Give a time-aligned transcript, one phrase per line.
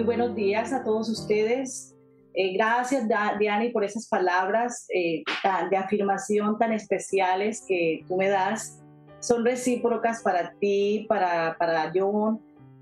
[0.00, 1.94] muy buenos días a todos ustedes.
[2.32, 3.06] Eh, gracias,
[3.38, 5.22] Diani, por esas palabras eh,
[5.68, 8.80] de afirmación tan especiales que tú me das.
[9.18, 12.40] Son recíprocas para ti, para, para John.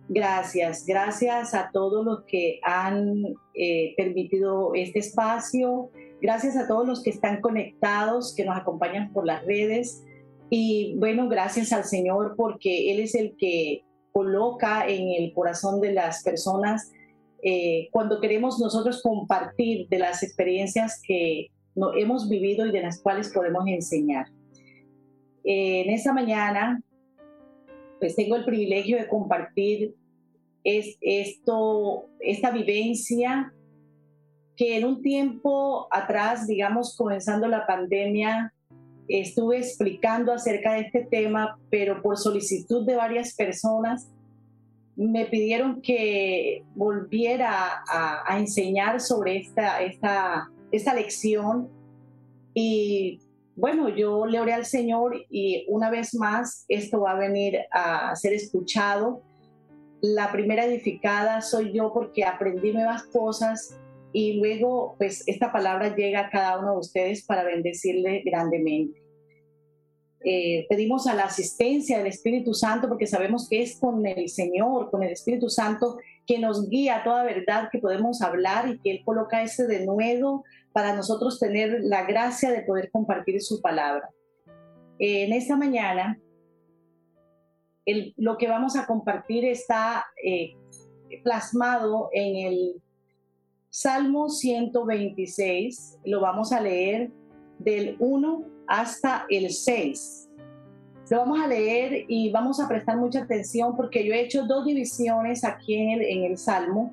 [0.08, 5.90] Gracias, gracias a todos los que han eh, permitido este espacio.
[6.22, 10.04] Gracias a todos los que están conectados, que nos acompañan por las redes.
[10.50, 15.92] Y bueno, gracias al Señor porque Él es el que coloca en el corazón de
[15.92, 16.92] las personas
[17.42, 23.00] eh, cuando queremos nosotros compartir de las experiencias que no, hemos vivido y de las
[23.00, 24.26] cuales podemos enseñar.
[25.44, 26.82] Eh, en esta mañana,
[28.00, 29.94] pues tengo el privilegio de compartir
[30.64, 33.52] es, esto, esta vivencia
[34.56, 38.52] que en un tiempo atrás, digamos, comenzando la pandemia,
[39.06, 44.10] estuve explicando acerca de este tema, pero por solicitud de varias personas
[44.98, 51.68] me pidieron que volviera a, enseñar sobre esta, esta, esta lección.
[52.52, 53.20] Y
[53.54, 58.14] bueno, yo le oré al Señor y una vez más esto va a venir a
[58.16, 59.22] ser escuchado.
[60.00, 63.78] La primera edificada soy yo porque aprendí nuevas cosas
[64.12, 69.00] y luego pues esta palabra llega a cada uno de ustedes para bendecirle grandemente.
[70.24, 74.90] Eh, pedimos a la asistencia del Espíritu Santo porque sabemos que es con el Señor,
[74.90, 78.90] con el Espíritu Santo que nos guía a toda verdad que podemos hablar y que
[78.90, 84.10] Él coloca ese denuedo para nosotros tener la gracia de poder compartir su palabra.
[84.98, 86.18] Eh, en esta mañana,
[88.16, 90.54] lo que vamos a compartir está eh,
[91.22, 92.82] plasmado en el
[93.70, 97.10] Salmo 126, lo vamos a leer
[97.58, 100.28] del 1 hasta el 6.
[101.10, 104.66] Lo vamos a leer y vamos a prestar mucha atención porque yo he hecho dos
[104.66, 106.92] divisiones aquí en el, en el Salmo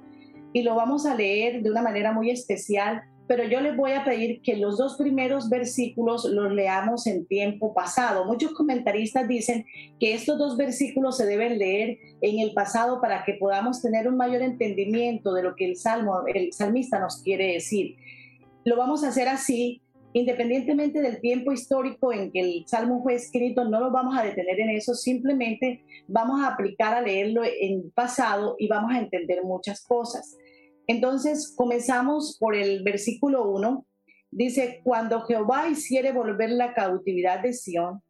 [0.54, 4.06] y lo vamos a leer de una manera muy especial, pero yo les voy a
[4.06, 8.24] pedir que los dos primeros versículos los leamos en tiempo pasado.
[8.24, 9.66] Muchos comentaristas dicen
[10.00, 14.16] que estos dos versículos se deben leer en el pasado para que podamos tener un
[14.16, 17.98] mayor entendimiento de lo que el salmo, el salmista nos quiere decir.
[18.64, 19.82] Lo vamos a hacer así,
[20.16, 24.62] independientemente del tiempo histórico en que el salmo fue escrito, no nos vamos a detener
[24.62, 29.84] en eso, simplemente vamos a aplicar a leerlo en pasado y vamos a entender muchas
[29.86, 30.38] cosas.
[30.88, 33.86] Entonces, comenzamos por el versículo 1.
[34.32, 38.02] Dice, cuando Jehová hiciere volver la cautividad de Sión,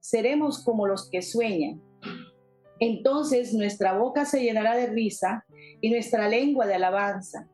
[0.00, 1.80] seremos como los que sueñan.
[2.80, 5.44] Entonces nuestra boca se llenará de risa
[5.80, 7.48] y nuestra lengua de alabanza.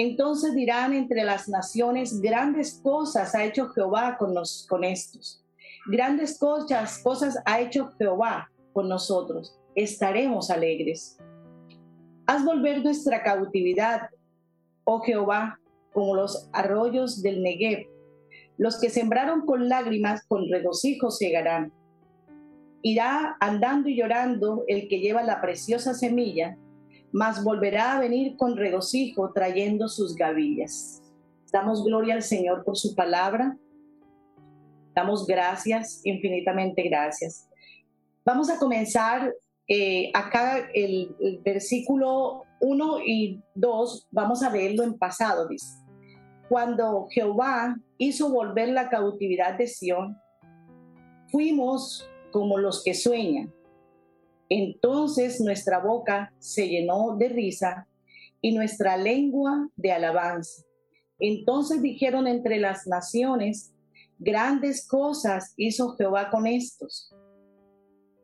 [0.00, 5.44] Entonces dirán entre las naciones, grandes cosas ha hecho Jehová con, los, con estos.
[5.86, 9.58] Grandes cosas, cosas ha hecho Jehová con nosotros.
[9.74, 11.18] Estaremos alegres.
[12.28, 14.02] Haz volver nuestra cautividad
[14.84, 15.58] oh Jehová,
[15.92, 17.88] como los arroyos del Negev.
[18.56, 21.72] Los que sembraron con lágrimas, con regocijo llegarán.
[22.82, 26.56] Irá andando y llorando el que lleva la preciosa semilla,
[27.12, 31.02] mas volverá a venir con regocijo trayendo sus gavillas.
[31.52, 33.56] Damos gloria al Señor por su palabra.
[34.94, 37.48] Damos gracias, infinitamente gracias.
[38.24, 39.32] Vamos a comenzar
[39.66, 41.14] eh, acá el,
[41.44, 45.78] versículo 1 y 2, vamos a leerlo en pasado, dice.
[46.48, 50.16] Cuando Jehová hizo volver la cautividad de Sión,
[51.30, 53.52] fuimos como los que sueñan.
[54.48, 57.86] Entonces nuestra boca se llenó de risa
[58.40, 60.62] y nuestra lengua de alabanza.
[61.18, 63.74] Entonces dijeron entre las naciones,
[64.18, 67.12] grandes cosas hizo Jehová con estos.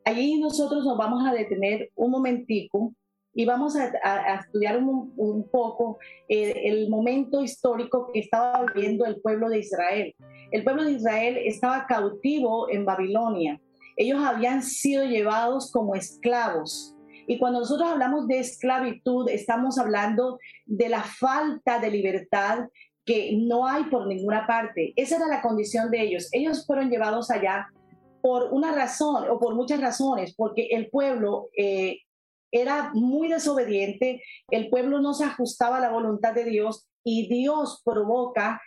[0.03, 2.93] Allí nosotros nos vamos a detener un momentico
[3.33, 5.99] y vamos a, estudiar un, poco
[6.29, 10.15] eh, el momento histórico que estaba viviendo el pueblo de Israel.
[10.51, 13.59] El pueblo de Israel estaba cautivo en Babilonia.
[13.95, 16.95] Ellos habían sido llevados como esclavos.
[17.27, 22.67] Y cuando nosotros hablamos de esclavitud, estamos hablando de la falta de libertad
[23.03, 24.93] que no hay por ninguna parte.
[24.95, 26.29] Esa era la condición de ellos.
[26.31, 27.67] Ellos fueron llevados allá
[28.21, 31.99] por una razón o por muchas razones, porque el pueblo eh,
[32.51, 37.81] era muy desobediente, el pueblo no se ajustaba a la voluntad de Dios y Dios
[37.83, 38.61] provoca,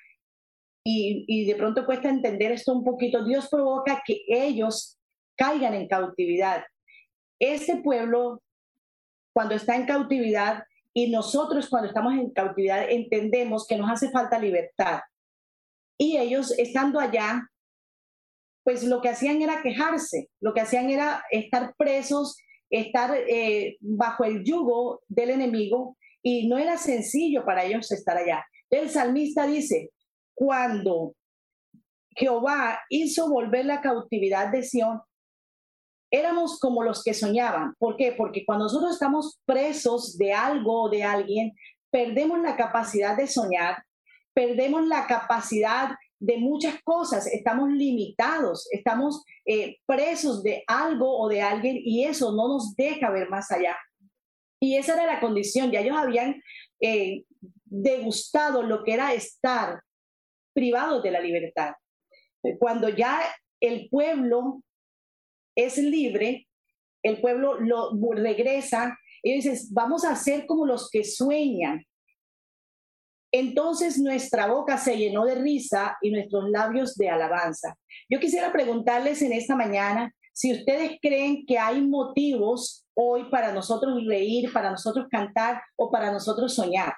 [0.84, 4.97] y, de pronto cuesta entender esto un poquito, Dios provoca que ellos
[5.38, 6.64] caigan en cautividad.
[7.38, 8.42] Este pueblo,
[9.32, 14.38] cuando está en cautividad, y nosotros cuando estamos en cautividad entendemos que nos hace falta
[14.38, 15.00] libertad.
[15.96, 17.48] Y ellos estando allá,
[18.64, 22.36] pues lo que hacían era quejarse, lo que hacían era estar presos
[22.70, 28.44] estar eh, bajo el yugo del enemigo y no era sencillo para ellos estar allá.
[28.70, 29.90] El salmista dice,
[30.34, 31.14] cuando
[32.10, 35.00] Jehová hizo volver la cautividad de Sión,
[36.10, 37.74] éramos como los que soñaban.
[37.78, 38.12] ¿Por qué?
[38.12, 41.52] Porque cuando nosotros estamos presos de algo o de alguien,
[41.90, 43.82] perdemos la capacidad de soñar,
[44.34, 45.90] perdemos la capacidad
[46.20, 52.32] de muchas cosas, estamos limitados, estamos eh, presos de algo o de alguien y eso
[52.32, 53.76] no nos deja ver más allá.
[54.60, 56.42] Y esa era la condición, ya ellos habían
[56.80, 57.24] eh,
[57.64, 59.80] degustado lo que era estar
[60.52, 61.74] privados de la libertad.
[62.58, 63.20] Cuando ya
[63.60, 64.62] el pueblo
[65.58, 66.46] es libre,
[67.02, 71.84] el pueblo lo regresa, y dices, vamos a ser como los que sueñan.
[73.30, 77.76] Entonces nuestra boca se llenó de risa y nuestros labios de alabanza.
[78.08, 84.06] Yo quisiera preguntarles en esta mañana si ustedes creen que hay motivos hoy para nosotros
[84.06, 86.94] reír, para nosotros cantar o para nosotros soñar.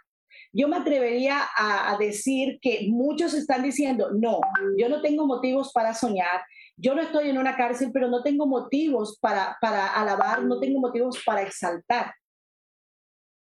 [0.52, 4.40] Yo me atrevería a, decir que muchos están diciendo, no,
[4.78, 6.42] yo no tengo motivos para soñar,
[6.80, 10.80] yo no estoy en una cárcel, pero no tengo motivos para, para alabar, no tengo
[10.80, 12.14] motivos para exaltar.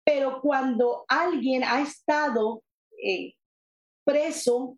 [0.03, 2.63] Pero cuando alguien ha estado
[3.03, 3.33] eh,
[4.03, 4.77] preso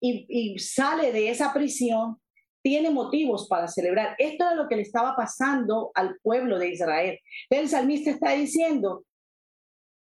[0.00, 2.20] y, sale de esa prisión,
[2.62, 4.16] tiene motivos para celebrar.
[4.18, 7.20] Esto es lo que le estaba pasando al pueblo de Israel.
[7.48, 9.04] El salmista está diciendo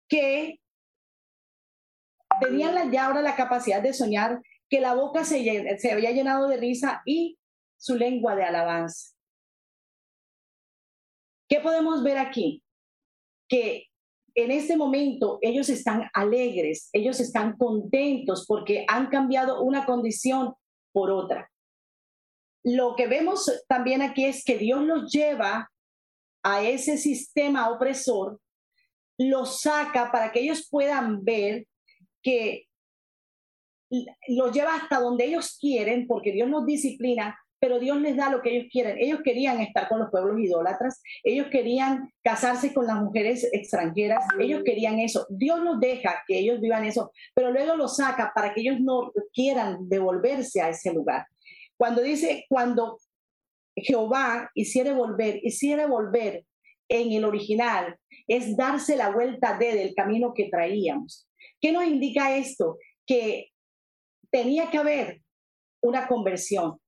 [0.09, 0.61] que
[2.41, 6.57] tenían ya ahora la capacidad de soñar, que la boca se, se había llenado de
[6.57, 7.40] risa y
[7.81, 9.17] su lengua de alabanza.
[11.49, 12.63] ¿Qué podemos ver aquí?
[13.49, 13.87] Que
[14.35, 20.55] en este momento ellos están alegres, ellos están contentos porque han cambiado una condición
[20.93, 21.51] por otra.
[22.63, 25.73] Lo que vemos también aquí es que Dios los lleva
[26.45, 28.39] a ese sistema opresor,
[29.19, 31.67] los saca para que ellos puedan ver
[32.23, 32.69] que
[34.29, 38.41] los lleva hasta donde ellos quieren, porque Dios nos disciplina, pero Dios les da lo
[38.41, 38.97] que ellos quieren.
[38.99, 44.63] Ellos querían estar con los pueblos idólatras, ellos querían casarse con las mujeres extranjeras, ellos
[44.65, 45.27] querían eso.
[45.29, 49.13] Dios los deja que ellos vivan eso, pero luego los saca para que ellos no
[49.33, 51.27] quieran devolverse a ese lugar.
[51.77, 52.99] Cuando dice, cuando
[53.77, 56.45] Jehová hiciera volver, hiciera volver
[56.89, 57.97] en el original,
[58.27, 61.29] es darse la vuelta de del camino que traíamos.
[61.61, 62.79] ¿Qué nos indica esto?
[63.07, 63.51] Que
[64.31, 65.23] tenía que haber
[65.83, 66.80] una conversión,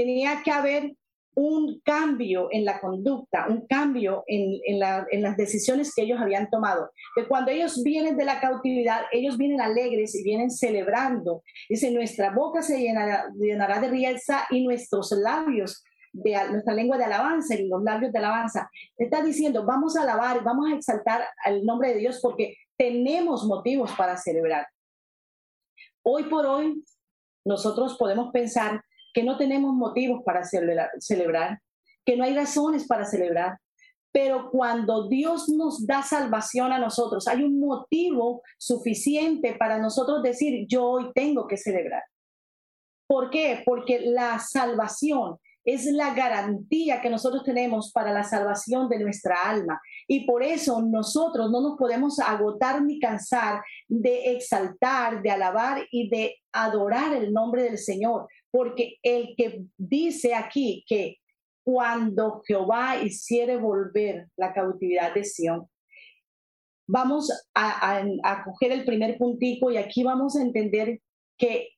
[0.00, 0.96] tenía que haber
[1.34, 6.90] un cambio en la conducta, un cambio en, las decisiones que ellos habían tomado.
[7.14, 11.42] Que cuando ellos vienen de la cautividad, ellos vienen alegres y vienen celebrando.
[11.68, 17.54] Dice, nuestra boca se llenará, de riqueza y nuestros labios, de nuestra lengua de alabanza
[17.54, 18.70] y los labios de alabanza.
[18.96, 23.92] Está diciendo, vamos a alabar, vamos a exaltar al nombre de Dios porque tenemos motivos
[23.92, 24.66] para celebrar.
[26.02, 26.82] Hoy por hoy,
[27.44, 28.82] nosotros podemos pensar
[29.12, 31.60] que no tenemos motivos para celebrar,
[32.04, 33.58] que no hay razones para celebrar,
[34.12, 40.66] pero cuando Dios nos da salvación a nosotros, hay un motivo suficiente para nosotros decir,
[40.68, 42.02] yo hoy tengo que celebrar.
[43.06, 43.62] ¿Por qué?
[43.64, 49.80] Porque la salvación es la garantía que nosotros tenemos para la salvación de nuestra alma.
[50.08, 56.08] Y por eso nosotros no nos podemos agotar ni cansar de exaltar, de alabar y
[56.08, 61.18] de adorar el nombre del Señor, porque el que dice aquí que
[61.64, 65.68] cuando Jehová hiciere volver la cautividad de Sión,
[66.88, 71.00] vamos a, a, coger el primer puntico y aquí vamos a entender
[71.38, 71.68] que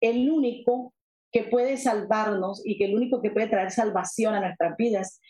[0.00, 0.92] el único
[1.32, 5.20] que puede salvarnos y que el único que puede traer salvación a nuestras vidas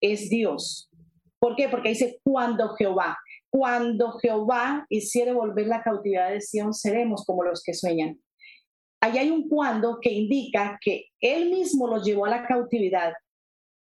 [0.00, 0.90] es Dios.
[1.38, 1.68] ¿Por qué?
[1.68, 3.18] Porque dice cuando Jehová,
[3.50, 8.18] cuando Jehová hiciere volver la cautividad de Sión, seremos como los que sueñan.
[9.06, 13.12] Ahí hay un cuando que indica que Él mismo los llevó a la cautividad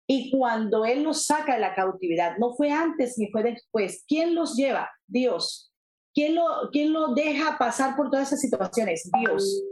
[0.06, 4.03] y cuando Él los saca de la cautividad, no fue antes ni fue después.
[4.06, 4.89] ¿Quién los lleva?
[5.08, 5.72] Dios.
[6.13, 9.10] ¿Quién lo, quién lo deja pasar por todas esas situaciones?
[9.20, 9.63] Dios.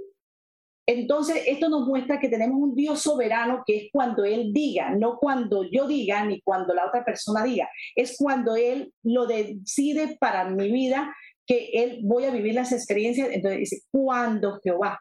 [0.88, 5.17] Entonces, esto nos muestra que tenemos un Dios soberano que es cuando Él diga, no
[5.17, 10.50] cuando yo diga ni cuando la otra persona diga, es cuando Él lo decide para
[10.50, 11.13] mi vida
[11.46, 13.29] que Él voy a vivir las experiencias.
[13.31, 15.00] Entonces dice, cuando Jehová.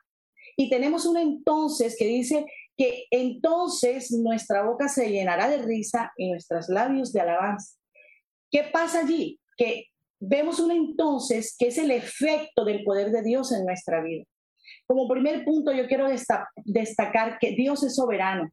[0.60, 2.44] Y tenemos un entonces que dice
[2.76, 7.78] que entonces nuestra boca se llenará de risa y nuestros labios de alabanza.
[8.50, 9.40] ¿Qué pasa allí?
[9.56, 9.86] Que
[10.18, 14.24] vemos un entonces que es el efecto del poder de Dios en nuestra vida.
[14.86, 16.08] Como primer punto, yo quiero
[16.66, 18.50] destacar que Dios es soberano.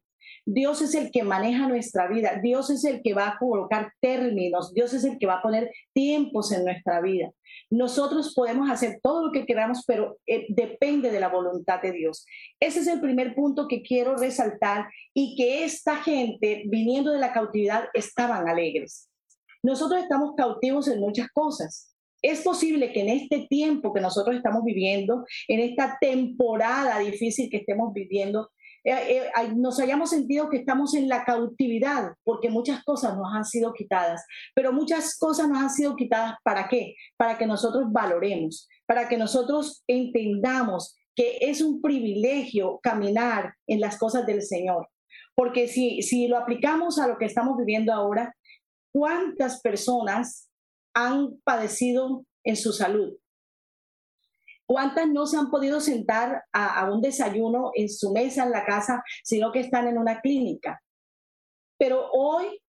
[0.50, 2.40] Dios es el que maneja nuestra vida.
[2.42, 4.74] Dios es el que va a colocar términos.
[4.74, 7.32] Dios es el que va a poner tiempos en nuestra vida.
[7.70, 12.26] Nosotros podemos hacer todo lo que queramos, pero eh, depende de la voluntad de Dios.
[12.62, 17.34] Ese es el primer punto que quiero resaltar y que esta gente viniendo de la
[17.34, 19.10] cautividad estaban alegres.
[19.62, 21.94] Nosotros estamos cautivos en muchas cosas.
[22.22, 27.58] Es posible que en este tiempo que nosotros estamos viviendo, en esta temporada difícil que
[27.58, 28.50] estemos viviendo,
[28.90, 33.44] eh, eh, nos hayamos sentido que estamos en la cautividad, porque muchas cosas nos han
[33.44, 34.26] sido quitadas,
[34.56, 36.96] pero muchas cosas nos han sido quitadas ¿para qué?
[37.18, 43.98] Para que nosotros valoremos, para que nosotros entendamos que es un privilegio caminar en las
[43.98, 44.88] cosas del Señor.
[45.36, 48.36] Porque si, si lo aplicamos a lo que estamos viviendo ahora,
[48.94, 50.50] ¿cuántas personas
[50.94, 53.18] han padecido en su salud?
[54.68, 59.02] ¿Cuántas no se han podido sentar a, un desayuno en su mesa en la casa,
[59.24, 60.82] sino que están en una clínica?
[61.80, 62.62] Pero hoy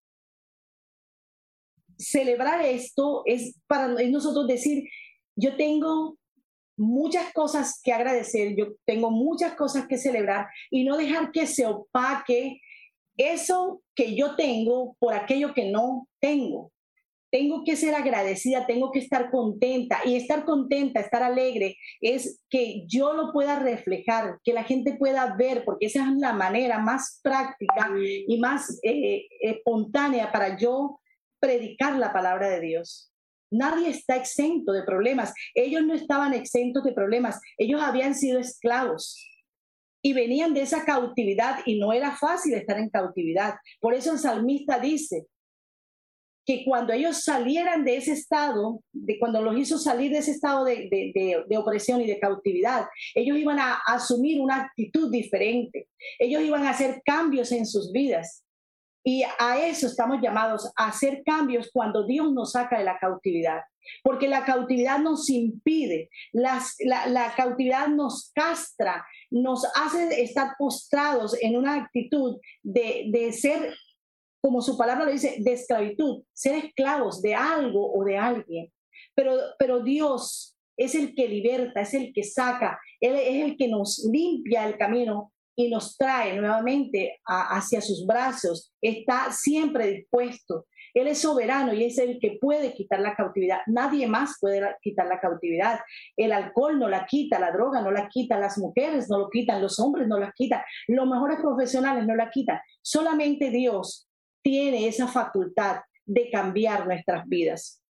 [1.98, 4.88] celebrar esto es para nosotros decir,
[5.34, 6.16] yo tengo
[6.76, 11.66] muchas cosas que agradecer, yo tengo muchas cosas que celebrar y no dejar que se
[11.66, 12.60] opaque
[13.16, 16.70] eso que yo tengo por aquello que no tengo
[17.30, 22.84] tengo que ser agradecida, tengo que estar contenta y estar contenta, estar alegre, es que
[22.86, 27.20] yo lo pueda reflejar, que la gente pueda ver, porque esa es la manera más
[27.22, 27.90] práctica
[28.26, 31.00] y más eh, espontánea para yo
[31.40, 33.12] predicar la palabra de Dios.
[33.50, 35.32] Nadie está exento de problemas.
[35.54, 37.40] Ellos no estaban exentos de problemas.
[37.56, 39.24] Ellos habían sido esclavos
[40.02, 43.54] y venían de esa cautividad y no era fácil estar en cautividad.
[43.80, 45.26] Por eso el salmista dice,
[46.48, 50.64] que cuando ellos salieran de ese estado, de cuando los hizo salir de ese estado
[50.64, 50.88] de,
[51.46, 55.88] de, opresión y de cautividad, ellos iban a asumir una actitud diferente,
[56.18, 58.46] ellos iban a hacer cambios en sus vidas.
[59.04, 63.60] Y a eso estamos llamados, a hacer cambios cuando Dios nos saca de la cautividad.
[64.02, 71.36] Porque la cautividad nos impide, las, la, la cautividad nos castra, nos hace estar postrados
[71.42, 73.74] en una actitud de, de ser
[74.40, 78.72] como su palabra lo dice, de esclavitud, ser esclavos de algo o de alguien.
[79.14, 83.68] Pero, pero Dios es el que liberta, es el que saca, Él es el que
[83.68, 88.72] nos limpia el camino y nos trae nuevamente hacia sus brazos.
[88.80, 90.66] Está siempre dispuesto.
[90.94, 93.58] Él es soberano y es el que puede quitar la cautividad.
[93.66, 95.80] Nadie más puede quitar la cautividad.
[96.16, 99.60] El alcohol no la quita, la droga no la quita, las mujeres no lo quitan,
[99.60, 102.60] los hombres no la quitan, los mejores profesionales no la quitan.
[102.80, 104.07] Solamente Dios
[104.50, 107.82] tiene esa facultad de cambiar nuestras vidas.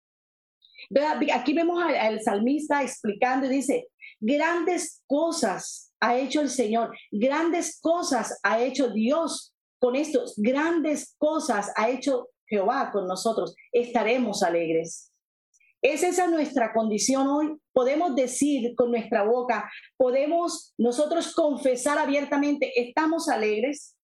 [1.33, 3.89] Aquí vemos al salmista explicando y dice,
[4.21, 11.73] grandes cosas ha hecho el Señor, grandes cosas ha hecho Dios con estos, grandes cosas
[11.77, 15.13] ha hecho Jehová con nosotros, estaremos alegres.
[15.81, 17.57] ¿Es esa nuestra condición hoy?
[17.73, 23.95] Podemos decir con nuestra boca, podemos nosotros confesar abiertamente, estamos alegres.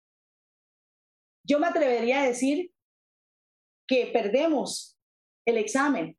[1.44, 2.70] Yo me atrevería a decir
[3.86, 4.98] que perdemos
[5.46, 6.16] el examen,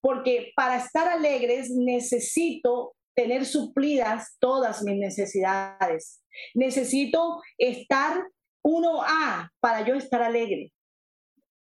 [0.00, 6.22] porque para estar alegres necesito tener suplidas todas mis necesidades.
[6.54, 8.22] Necesito estar
[8.62, 10.72] uno a para yo estar alegre.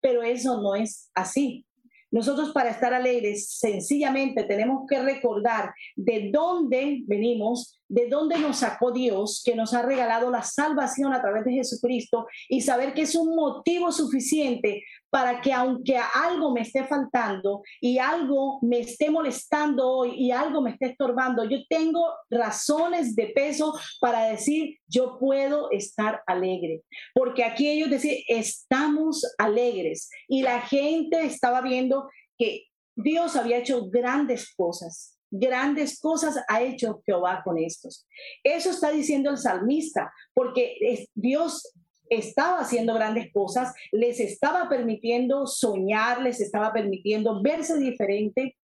[0.00, 1.66] Pero eso no es así.
[2.10, 8.92] Nosotros para estar alegres sencillamente tenemos que recordar de dónde venimos, de dónde nos sacó
[8.92, 13.16] Dios, que nos ha regalado la salvación a través de Jesucristo y saber que es
[13.16, 19.90] un motivo suficiente para que aunque algo me esté faltando y algo me esté molestando
[19.90, 25.68] hoy y algo me esté estorbando, yo tengo razones de peso para decir, yo puedo
[25.72, 26.82] estar alegre.
[27.12, 30.08] Porque aquí ellos decían, estamos alegres.
[30.28, 37.02] Y la gente estaba viendo que Dios había hecho grandes cosas grandes cosas ha hecho
[37.06, 38.06] Jehová con estos.
[38.42, 41.72] Eso está diciendo el salmista, porque Dios
[42.10, 48.56] estaba haciendo grandes cosas, les estaba permitiendo soñar, les estaba permitiendo verse diferente.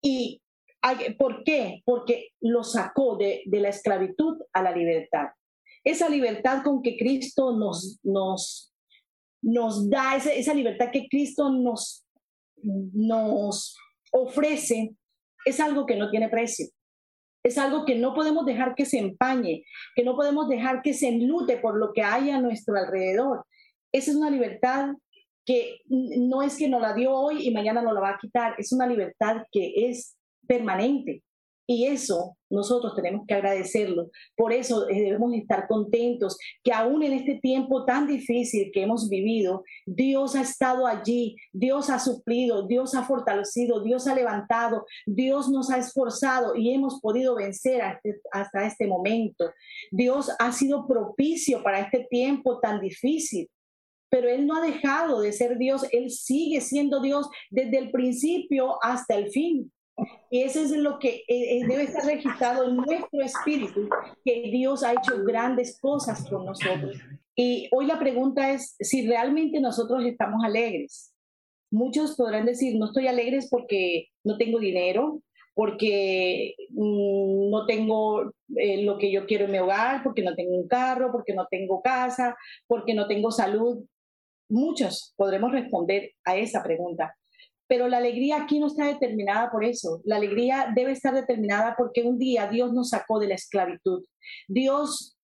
[0.00, 0.40] ¿Y
[1.18, 1.82] por qué?
[1.84, 5.26] Porque lo sacó de, la esclavitud a la libertad.
[5.84, 8.72] Esa libertad con que Cristo nos, nos,
[9.42, 12.06] nos da, esa, esa libertad que Cristo nos,
[12.62, 13.76] nos
[14.12, 14.94] ofrece,
[15.48, 16.66] es algo que no tiene precio.
[17.44, 19.64] Es algo que no podemos dejar que se empañe,
[19.94, 23.44] que no podemos dejar que se enlute por lo que hay a nuestro alrededor.
[23.92, 24.90] Esa es una libertad
[25.46, 28.54] que no es que nos la dio hoy y mañana nos la va a quitar,
[28.58, 31.22] es una libertad que es permanente.
[31.70, 34.10] Y eso nosotros tenemos que agradecerlo.
[34.34, 39.10] Por eso eh, debemos estar contentos que aún en este tiempo tan difícil que hemos
[39.10, 45.50] vivido, Dios ha estado allí, Dios ha suplido, Dios ha fortalecido, Dios ha levantado, Dios
[45.50, 49.52] nos ha esforzado y hemos podido vencer este, hasta este momento.
[49.90, 53.46] Dios ha sido propicio para este tiempo tan difícil
[54.10, 58.82] pero Él no ha dejado de ser Dios, Él sigue siendo Dios desde el principio
[58.82, 59.70] hasta el fin.
[60.30, 63.88] Y eso es lo que eh, eh, debe estar registrado en nuestro espíritu,
[64.24, 66.96] que Dios ha hecho grandes cosas con nosotros.
[67.34, 71.14] Y hoy la pregunta es si realmente nosotros estamos alegres.
[71.70, 75.22] Muchos podrán decir, no estoy alegre porque no tengo dinero,
[75.54, 80.56] porque mm, no tengo eh, lo que yo quiero en mi hogar, porque no tengo
[80.56, 82.36] un carro, porque no tengo casa,
[82.66, 83.84] porque no tengo salud.
[84.48, 87.16] Muchos podremos responder a esa pregunta.
[87.68, 90.00] Pero la alegría aquí no está determinada por eso.
[90.04, 94.04] La alegría debe estar determinada porque un día Dios nos sacó de la esclavitud.
[94.48, 95.18] Dios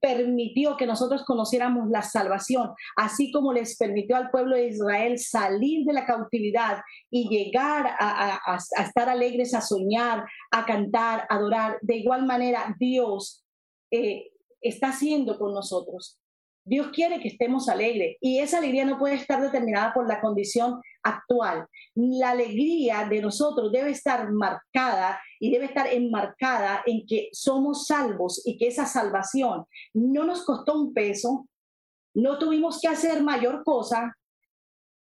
[0.00, 5.84] permitió que nosotros conociéramos la salvación, así como les permitió al pueblo de Israel salir
[5.84, 11.78] de la cautividad y llegar a, estar alegres, a soñar, a cantar, a adorar.
[11.82, 13.44] De igual manera, Dios
[13.90, 16.18] eh, está haciendo con nosotros.
[16.64, 20.80] Dios quiere que estemos alegres y esa alegría no puede estar determinada por la condición
[21.02, 21.66] actual.
[21.94, 28.42] La alegría de nosotros debe estar marcada y debe estar enmarcada en que somos salvos
[28.46, 31.48] y que esa salvación no nos costó un peso,
[32.14, 34.16] no tuvimos que hacer mayor cosa,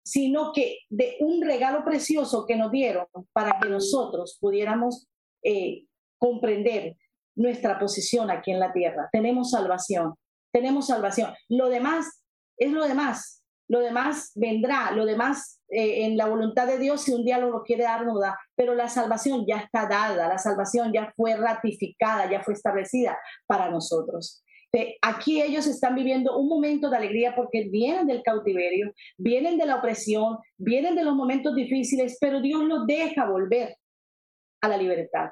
[0.04, 5.08] sino que de un regalo precioso que nos dieron para que nosotros pudiéramos
[5.44, 5.86] eh,
[6.20, 6.96] comprender
[7.36, 9.10] nuestra posición aquí en la tierra.
[9.12, 10.16] Tenemos salvación
[10.52, 11.34] tenemos salvación.
[11.50, 12.24] Lo demás
[12.58, 13.44] es lo demás.
[13.70, 17.64] Lo demás vendrá, lo demás eh, en la voluntad de Dios, si un día lo
[17.64, 18.40] quiere dar, no da.
[18.56, 23.70] Pero la salvación ya está dada, la salvación ya fue ratificada, ya fue establecida para
[23.70, 24.44] nosotros.
[25.02, 29.78] Aquí ellos están viviendo un momento de alegría porque vienen del cautiverio, vienen de la
[29.78, 33.76] opresión, vienen de los momentos difíciles, pero Dios los deja volver
[34.62, 35.30] a la libertad.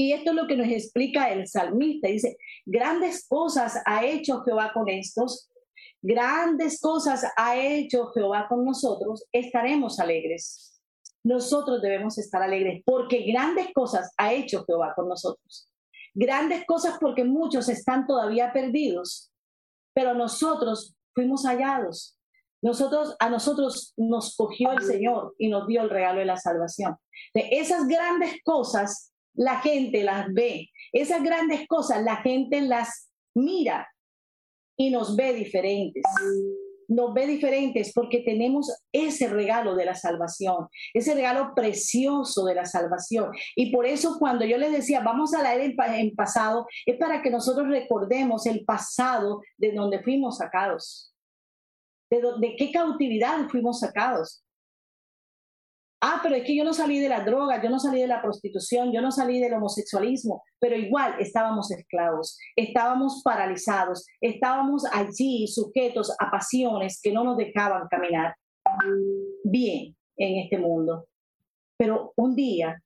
[0.00, 2.06] Y esto es lo que nos explica el salmista.
[2.06, 5.50] Dice, grandes cosas ha hecho Jehová con estos,
[6.00, 10.80] grandes cosas ha hecho Jehová con nosotros, estaremos alegres.
[11.24, 15.68] Nosotros debemos estar alegres porque grandes cosas ha hecho Jehová con nosotros.
[16.14, 19.32] Grandes cosas porque muchos están todavía perdidos,
[19.92, 22.16] pero nosotros fuimos hallados.
[22.62, 26.96] Nosotros, a nosotros nos cogió el Señor y nos dio el regalo de la salvación.
[27.34, 30.70] De esas grandes cosas la gente las ve.
[30.92, 33.88] Esas grandes cosas la gente las mira
[34.76, 36.02] y nos ve diferentes.
[36.88, 42.64] Nos ve diferentes porque tenemos ese regalo de la salvación, ese regalo precioso de la
[42.64, 43.30] salvación.
[43.54, 47.30] Y por eso cuando yo les decía, vamos a leer en, pasado, es para que
[47.30, 51.14] nosotros recordemos el pasado de donde fuimos sacados,
[52.10, 54.42] de, de qué cautividad fuimos sacados.
[56.00, 58.22] Ah, pero es que yo no salí de la droga, yo no salí de la
[58.22, 66.14] prostitución, yo no salí del homosexualismo, pero igual estábamos esclavos, estábamos paralizados, estábamos allí sujetos
[66.20, 68.36] a pasiones que no nos dejaban caminar
[69.42, 71.08] bien en este mundo.
[71.76, 72.80] Pero un día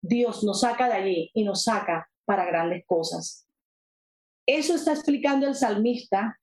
[0.00, 3.46] Dios nos saca de allí y nos saca para grandes cosas.
[4.46, 6.38] Eso está explicando el salmista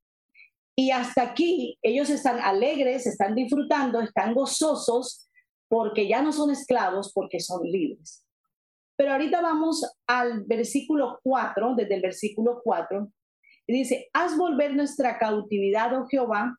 [0.75, 5.27] y hasta aquí ellos están alegres, están disfrutando, están gozosos
[5.71, 8.25] porque ya no son esclavos, porque son libres.
[8.97, 13.09] Pero ahorita vamos al versículo 4, desde el versículo 4,
[13.67, 16.57] y dice, haz volver nuestra cautividad, oh Jehová,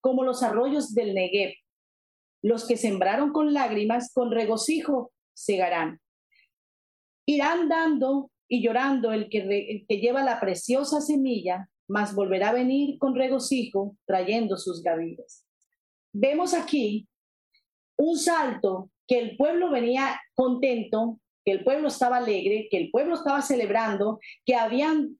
[0.00, 1.54] como los arroyos del Negev.
[2.42, 6.00] Los que sembraron con lágrimas, con regocijo, segarán.
[7.26, 12.54] Irán dando y llorando el que, el que lleva la preciosa semilla, mas volverá a
[12.54, 15.46] venir con regocijo, trayendo sus gavillas.
[16.12, 17.06] Vemos aquí
[17.98, 23.14] un salto que el pueblo venía contento, que el pueblo estaba alegre, que el pueblo
[23.14, 25.18] estaba celebrando, que habían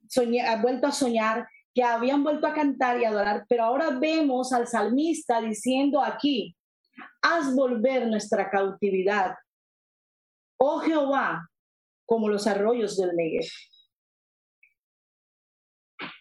[0.63, 5.41] vuelto a soñar, que habían vuelto a cantar y adorar, pero ahora vemos al salmista
[5.41, 6.57] diciendo aquí,
[7.23, 9.35] haz volver nuestra cautividad,
[10.59, 11.49] oh Jehová,
[12.05, 13.49] como los arroyos del Negev.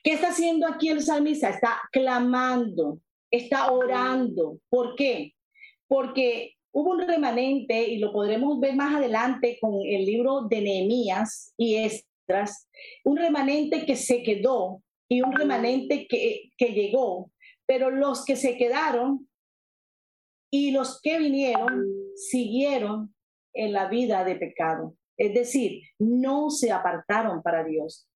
[0.03, 1.49] ¿Qué está haciendo aquí el salmista?
[1.49, 2.99] Está clamando,
[3.31, 4.59] está orando.
[4.69, 5.33] ¿Por qué?
[5.88, 11.54] Porque hubo un remanente, y lo podremos ver más adelante con el libro de Nehemías
[11.58, 12.69] y Estras,
[13.04, 17.32] un remanente que se quedó y un remanente que, que llegó,
[17.65, 19.28] pero los que se quedaron
[20.52, 23.13] y los que vinieron siguieron
[23.54, 24.95] en la vida de pecado.
[25.17, 28.08] Es decir, no se apartaron para Dios.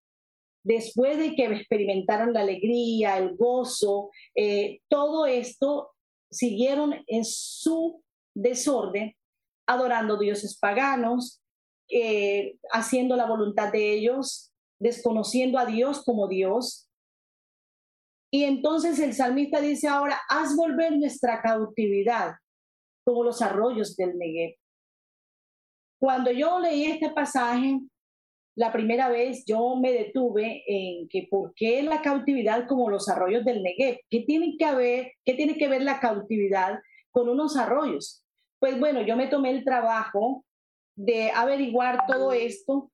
[0.64, 5.92] Después de que experimentaron la alegría, el gozo, eh, todo esto
[6.32, 8.04] siguieron en su
[8.36, 9.15] desorden,
[9.67, 11.41] adorando dioses paganos,
[11.89, 16.89] eh, haciendo la voluntad de ellos, desconociendo a Dios como Dios.
[18.34, 22.36] Y entonces el salmista dice ahora, haz volver nuestra cautividad
[23.06, 24.56] como los arroyos del Negev.
[26.00, 27.80] Cuando yo leí este pasaje,
[28.56, 33.46] la primera vez yo me detuve en que por qué la cautividad como los arroyos
[33.46, 36.80] del Negev, ¿qué tiene que ver, qué tiene que ver la cautividad
[37.12, 38.26] con unos arroyos?
[38.60, 40.46] Pues bueno, yo me tomé el trabajo
[40.96, 42.92] de averiguar todo esto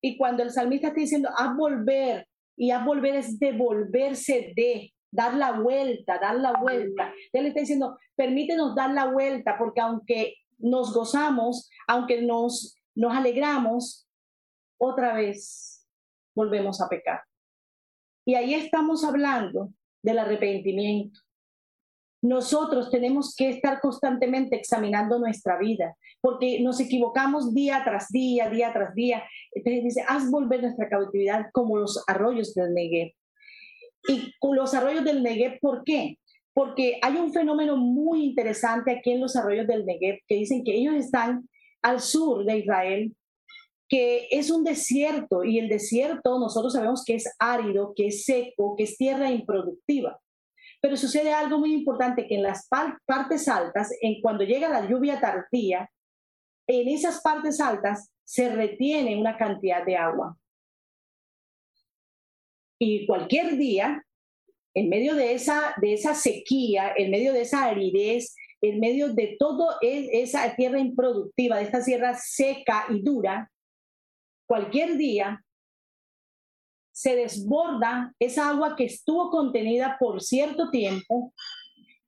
[0.00, 5.34] y cuando el salmista está diciendo, haz volver, y haz volver es devolverse de, dar
[5.34, 7.12] la vuelta, dar la vuelta.
[7.32, 14.06] Él está diciendo, permítenos dar la vuelta, porque aunque nos gozamos, aunque nos, nos alegramos,
[14.80, 15.86] otra vez
[16.34, 17.22] volvemos a pecar.
[18.24, 21.20] Y ahí estamos hablando del arrepentimiento.
[22.22, 28.72] Nosotros tenemos que estar constantemente examinando nuestra vida, porque nos equivocamos día tras día, día
[28.72, 29.24] tras día.
[29.52, 33.12] Entonces dice, haz volver nuestra cautividad como los arroyos del Negev.
[34.08, 36.18] Y los arroyos del Negev, ¿por qué?
[36.52, 40.74] porque hay un fenómeno muy interesante aquí en los arroyos del Negev que dicen que
[40.74, 41.48] ellos están
[41.82, 43.14] al sur de Israel,
[43.90, 48.76] que es un desierto y el desierto nosotros sabemos que es árido, que es seco,
[48.76, 50.18] que es tierra improductiva.
[50.80, 55.20] Pero sucede algo muy importante que en las partes altas, en cuando llega la lluvia
[55.20, 55.90] tardía,
[56.68, 60.38] en esas partes altas se retiene una cantidad de agua.
[62.78, 64.02] Y cualquier día
[64.74, 69.36] en medio de esa, de esa sequía, en medio de esa aridez, en medio de
[69.38, 73.50] toda e, esa tierra improductiva, de esta tierra seca y dura,
[74.50, 75.44] cualquier día
[76.90, 81.32] se desborda esa agua que estuvo contenida por cierto tiempo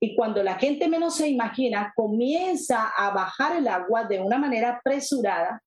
[0.01, 4.71] y cuando la gente menos se imagina, comienza a bajar el agua de una manera
[4.71, 5.63] apresurada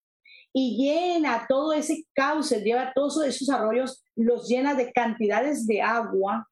[0.51, 6.45] y llena todo ese cauce, lleva todos esos arroyos, los llena de cantidades de agua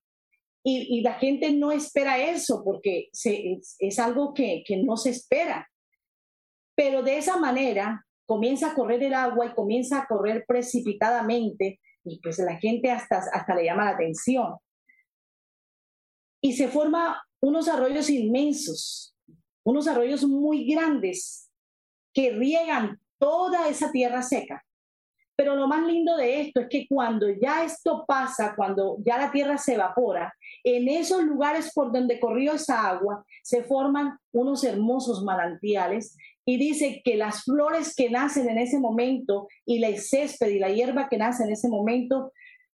[0.63, 5.69] y, la gente no espera eso porque es, algo que, no se espera.
[6.77, 12.19] Pero de esa manera comienza a correr el agua y comienza a correr precipitadamente y
[12.21, 14.55] pues la gente hasta, hasta le llama la atención.
[16.41, 19.15] Y se forman unos arroyos inmensos,
[19.63, 21.49] unos arroyos muy grandes
[22.13, 24.63] que riegan toda esa tierra seca.
[25.35, 29.31] Pero lo más lindo de esto es que cuando ya esto pasa, cuando ya la
[29.31, 30.31] tierra se evapora,
[30.63, 37.01] en esos lugares por donde corrió esa agua se forman unos hermosos manantiales y dice
[37.03, 41.17] que las flores que nacen en ese momento y la césped y la hierba que
[41.17, 42.31] nace en ese momento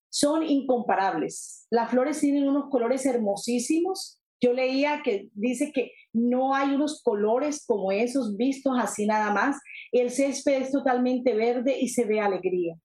[0.10, 1.68] son incomparables.
[1.70, 4.20] Las flores tienen unos colores hermosísimos.
[4.42, 9.58] Yo leía que dice que no hay unos colores como esos vistos así nada más.
[9.92, 12.76] El césped es totalmente verde y se ve alegría.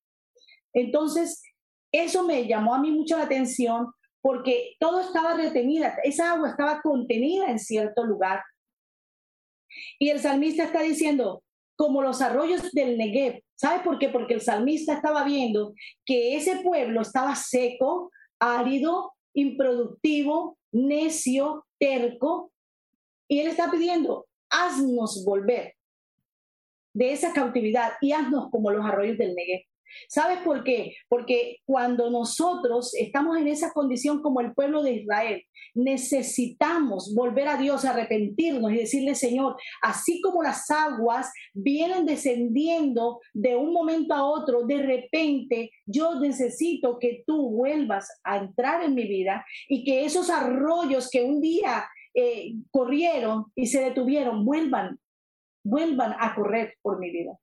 [0.75, 1.43] Entonces,
[1.93, 3.87] eso me llamó a mí mucho la atención
[4.21, 8.41] porque todo estaba retenida, esa agua estaba contenida en cierto lugar.
[9.99, 11.43] Y el salmista está diciendo,
[11.77, 13.43] como los arroyos del Negev.
[13.57, 14.09] ¿Sabe por qué?
[14.09, 22.53] Porque el salmista estaba viendo que ese pueblo estaba seco, árido, improductivo, necio, terco,
[23.29, 25.75] y él está pidiendo, haznos volver
[26.93, 29.63] de esa cautividad y haznos como los arroyos del Negev.
[30.09, 30.97] ¿Sabes por qué?
[31.09, 35.43] Porque cuando nosotros estamos en esa condición como el pueblo de Israel,
[35.75, 43.57] necesitamos volver a Dios, arrepentirnos y decirle, Señor, así como las aguas vienen descendiendo de
[43.57, 49.07] un momento a otro, de repente yo necesito que tú vuelvas a entrar en mi
[49.07, 54.99] vida y que esos arroyos que un día eh, corrieron y se detuvieron, vuelvan,
[55.65, 57.39] vuelvan a correr por mi vida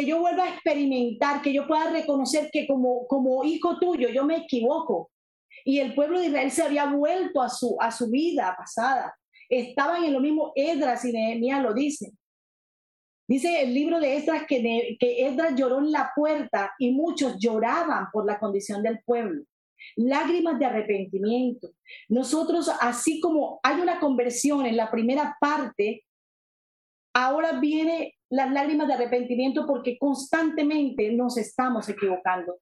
[0.00, 4.24] que yo vuelva a experimentar, que yo pueda reconocer que como, como hijo tuyo yo
[4.24, 5.10] me equivoco.
[5.62, 9.14] Y el pueblo de Israel se había vuelto a su, a su vida pasada.
[9.48, 12.16] Estaban en lo mismo, Edras y Nehemías lo dicen.
[13.28, 18.06] Dice el libro de Esdras que, que Esdras lloró en la puerta y muchos lloraban
[18.10, 19.44] por la condición del pueblo.
[19.96, 21.72] Lágrimas de arrepentimiento.
[22.08, 26.04] Nosotros, así como hay una conversión en la primera parte,
[27.14, 32.60] ahora viene las lágrimas de arrepentimiento porque constantemente nos estamos equivocando.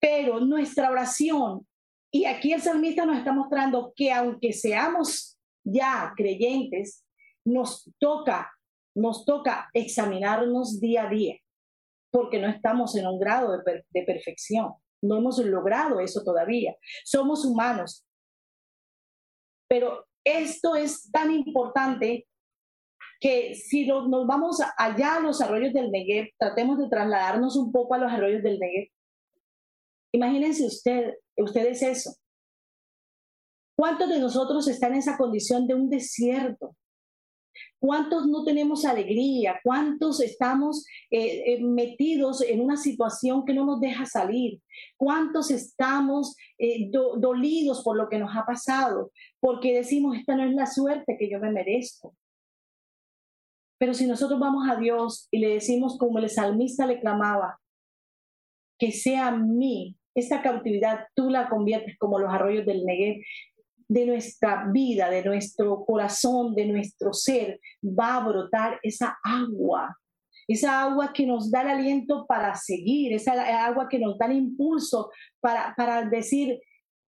[0.00, 1.66] Pero nuestra oración,
[2.12, 7.04] y aquí el salmista nos está mostrando que aunque seamos ya creyentes,
[7.44, 8.52] nos toca,
[8.94, 11.36] nos toca examinarnos día a día.
[12.10, 14.74] porque no estamos en un grado de, de perfección.
[15.02, 16.76] No hemos logrado eso todavía.
[17.04, 18.06] Somos humanos.
[19.68, 22.28] Pero esto es tan importante
[23.24, 27.94] que si nos vamos allá a los arroyos del Negev, tratemos de trasladarnos un poco
[27.94, 28.90] a los arroyos del Negev.
[30.12, 32.14] Imagínense usted, ustedes eso.
[33.78, 36.76] ¿Cuántos de nosotros están en esa condición de un desierto?
[37.78, 39.58] ¿Cuántos no tenemos alegría?
[39.64, 44.60] ¿Cuántos estamos eh, eh, metidos en una situación que no nos deja salir?
[44.98, 49.12] ¿Cuántos estamos eh, dolidos por lo que nos ha pasado?
[49.40, 52.14] Porque decimos, esta no es la suerte que yo me merezco.
[53.78, 57.58] Pero si nosotros vamos a Dios y le decimos como el salmista le clamaba,
[58.78, 63.22] que sea mí, esta cautividad tú la conviertes como los arroyos del Negev,
[63.88, 69.98] de nuestra vida, de nuestro corazón, de nuestro ser, va a brotar esa agua,
[70.48, 74.36] esa agua que nos da el aliento para seguir, esa agua que nos da el
[74.36, 75.10] impulso
[75.40, 76.60] para, para decir,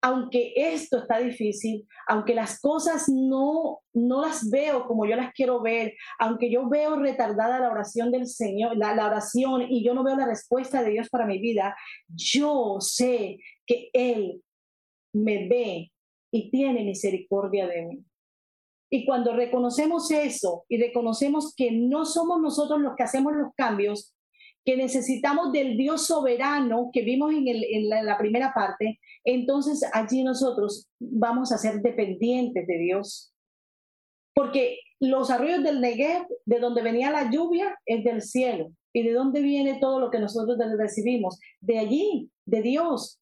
[0.05, 5.63] aunque esto está difícil, aunque las cosas no, no las veo como yo las quiero
[5.63, 10.03] ver, aunque yo veo retardada la oración del Señor, la, la oración y yo no
[10.03, 11.75] veo la respuesta de Dios para mi vida,
[12.07, 14.43] yo sé que Él
[15.11, 15.91] me ve
[16.31, 18.05] y tiene misericordia de mí.
[18.91, 24.14] Y cuando reconocemos eso y reconocemos que no somos nosotros los que hacemos los cambios,
[24.65, 30.23] que necesitamos del Dios soberano que vimos en, el, en, la, primera parte, entonces allí
[30.23, 33.31] nosotros vamos a ser dependientes de Dios.
[34.33, 38.71] Porque los arroyos del Negev, de donde venía la lluvia, es del cielo.
[38.91, 41.39] ¿Y de dónde viene todo lo que nosotros recibimos?
[41.61, 43.19] De allí, de Dios.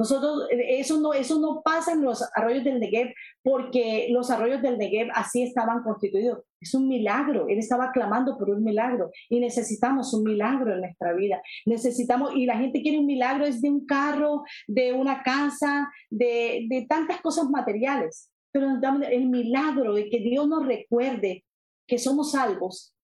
[0.00, 4.78] Nosotros, eso no, eso no pasa en los arroyos del Negev porque los arroyos del
[4.78, 6.38] Negev así estaban constituidos.
[6.58, 7.48] Es un milagro.
[7.48, 11.42] Él estaba clamando por un milagro y necesitamos un milagro en nuestra vida.
[11.66, 16.64] Necesitamos, y la gente quiere un milagro, es de un carro, de una casa, de,
[16.70, 18.32] de tantas cosas materiales.
[18.52, 18.68] Pero
[19.06, 21.44] el milagro de que Dios nos recuerde
[21.86, 22.94] que somos salvos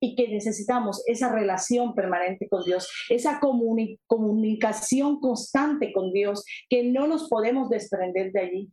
[0.00, 7.06] y que necesitamos esa relación permanente con Dios, esa comunicación constante con Dios, que no
[7.06, 8.72] nos podemos desprender de allí.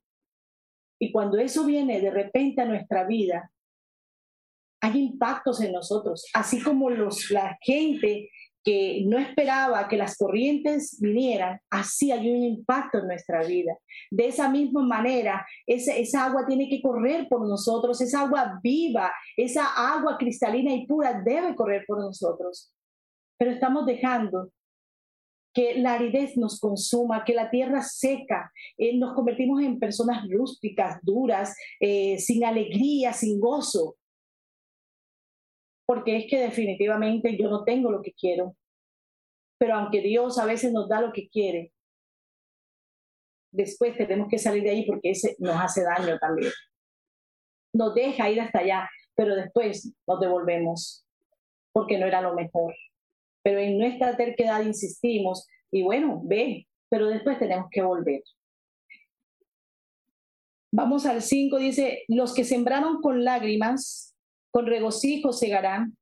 [0.99, 3.51] Y cuando eso viene de repente a nuestra vida,
[4.81, 8.29] hay impactos en nosotros, así como los, la gente
[8.67, 13.77] que no esperaba que las corrientes vinieran, así hay un impacto en nuestra vida.
[14.12, 19.10] De esa misma manera, esa, esa agua tiene que correr por nosotros, esa agua viva,
[19.38, 22.73] esa agua cristalina y pura debe correr por nosotros.
[23.38, 24.51] Pero estamos dejando
[25.53, 30.99] que la aridez nos consuma, que la tierra seca, eh, nos convertimos en personas rústicas,
[31.03, 33.95] duras, eh, sin alegría, sin gozo
[35.88, 38.56] porque es que definitivamente yo no tengo lo que quiero.
[39.58, 41.71] Pero aunque Dios a veces nos da lo que quiere,
[43.52, 46.52] después tenemos que salir de ahí porque ese nos hace daño también.
[47.73, 51.06] Nos deja ir hasta allá, pero después nos devolvemos
[51.71, 52.76] porque no era lo mejor.
[53.41, 58.23] Pero en nuestra terquedad insistimos y bueno, ve, pero después tenemos que volver.
[60.69, 64.16] Vamos al 5, dice, los que sembraron con lágrimas
[64.51, 65.97] con regocijo segarán.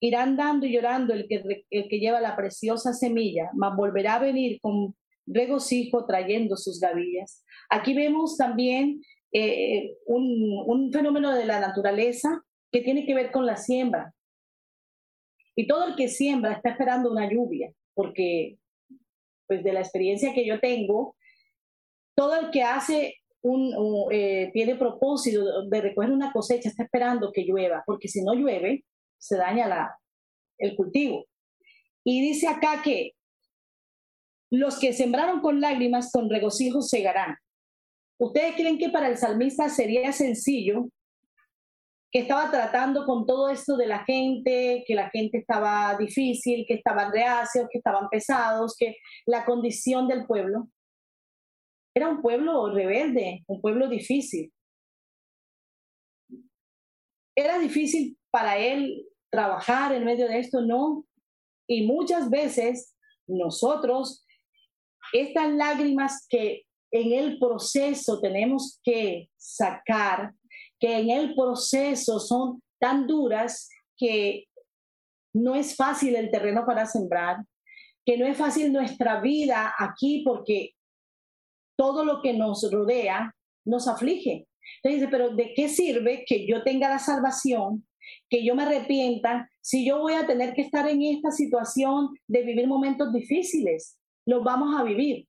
[0.00, 4.18] Irán dando y llorando el que, el que lleva la preciosa semilla, mas volverá a
[4.18, 4.94] venir con
[5.26, 7.42] regocijo trayendo sus gavillas.
[7.70, 9.00] Aquí vemos también
[9.32, 14.12] eh, un, un fenómeno de la naturaleza que tiene que ver con la siembra.
[15.56, 18.58] Y todo el que siembra está esperando una lluvia, porque
[19.46, 21.16] pues de la experiencia que yo tengo,
[22.16, 27.44] todo el que hace un, eh, tiene propósito de recoger una cosecha, está esperando que
[27.44, 28.84] llueva, porque si no llueve,
[29.18, 29.98] se daña la,
[30.58, 31.26] el cultivo.
[32.04, 33.12] Y dice acá que
[34.50, 37.36] los que sembraron con lágrimas, con regocijo segarán.
[38.18, 40.88] ¿Ustedes creen que para el salmista sería sencillo
[42.10, 46.74] que estaba tratando con todo esto de la gente, que la gente estaba difícil, que
[46.74, 50.68] estaban reacios, que estaban pesados, que la condición del pueblo?
[51.94, 54.52] Era un pueblo rebelde, un pueblo difícil.
[57.36, 61.06] Era difícil para él trabajar en medio de esto, no.
[61.68, 62.94] Y muchas veces
[63.26, 64.26] nosotros,
[65.12, 70.32] estas lágrimas que en el proceso tenemos que sacar,
[70.78, 74.46] que en el proceso son tan duras que
[75.34, 77.44] no es fácil el terreno para sembrar,
[78.06, 80.74] que no es fácil nuestra vida aquí porque
[81.76, 83.34] todo lo que nos rodea
[83.64, 84.46] nos aflige.
[84.82, 87.86] Entonces pero ¿de qué sirve que yo tenga la salvación,
[88.28, 92.42] que yo me arrepienta si yo voy a tener que estar en esta situación de
[92.42, 93.98] vivir momentos difíciles.
[94.26, 95.26] Los vamos a vivir.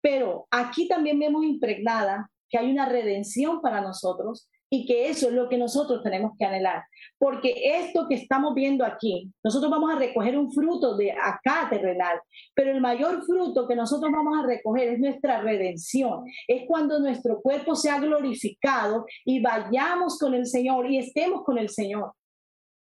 [0.00, 5.34] Pero aquí también vemos impregnada que hay una redención para nosotros y que eso es
[5.34, 6.84] lo que nosotros tenemos que anhelar.
[7.18, 12.20] Porque esto que estamos viendo aquí, nosotros vamos a recoger un fruto de acá terrenal,
[12.54, 16.24] pero el mayor fruto que nosotros vamos a recoger es nuestra redención.
[16.48, 21.68] Es cuando nuestro cuerpo sea glorificado y vayamos con el Señor y estemos con el
[21.68, 22.12] Señor.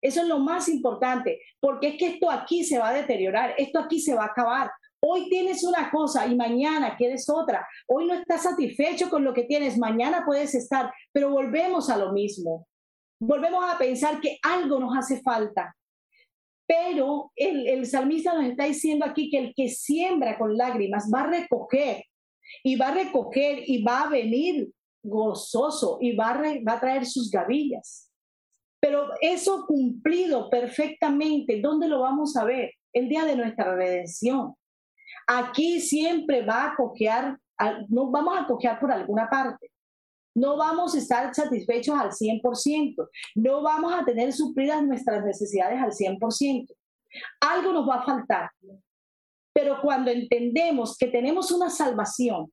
[0.02, 3.80] Eso es lo más importante, porque es que esto aquí se va a deteriorar, esto
[3.80, 4.70] aquí se va a acabar.
[5.02, 7.68] Hoy tienes una cosa y mañana quieres otra.
[7.88, 12.12] Hoy no estás satisfecho con lo que tienes, mañana puedes estar, pero volvemos a lo
[12.12, 12.68] mismo.
[13.20, 15.76] Volvemos a pensar que algo nos hace falta.
[16.68, 21.22] Pero el, el salmista nos está diciendo aquí que el que siembra con lágrimas va
[21.22, 22.04] a recoger
[22.64, 24.72] y va a recoger y va a venir
[25.04, 28.12] gozoso y va va a traer sus gavillas.
[28.80, 32.72] Pero eso cumplido perfectamente, ¿dónde lo vamos a ver?
[32.94, 34.56] El día de nuestra redención.
[35.28, 37.38] Aquí siempre va a cojear,
[37.90, 39.72] no vamos a cojear por alguna parte.
[40.36, 43.10] No vamos a estar satisfechos al 100%.
[43.36, 46.76] No vamos a tener suplidas nuestras necesidades al 100%.
[47.40, 48.52] Algo nos va a faltar.
[49.54, 52.52] Pero cuando entendemos que tenemos una salvación,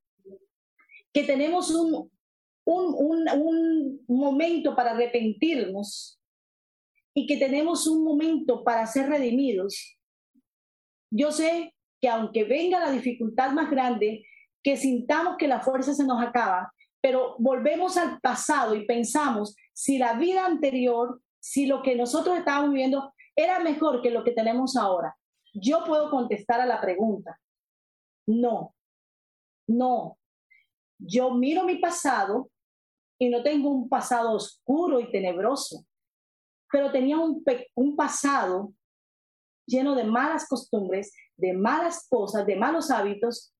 [1.12, 2.08] que tenemos un,
[2.64, 6.20] un, un, momento para arrepentirnos
[7.12, 9.98] y que tenemos un momento para ser redimidos,
[11.10, 14.26] yo sé que aunque venga la dificultad más grande,
[14.62, 19.98] que sintamos que la fuerza se nos acaba, pero volvemos al pasado y pensamos si
[19.98, 24.76] la vida anterior, si lo que nosotros estábamos viviendo era mejor que lo que tenemos
[24.76, 25.16] ahora.
[25.54, 27.38] Yo puedo contestar a la pregunta.
[28.26, 28.74] No,
[29.68, 30.18] no.
[30.98, 32.50] Yo miro mi pasado
[33.16, 35.86] y no tengo un pasado oscuro y tenebroso,
[36.70, 37.44] pero tenía un,
[37.76, 38.72] un pasado
[39.66, 43.54] lleno de malas costumbres, de malas cosas, de malos hábitos,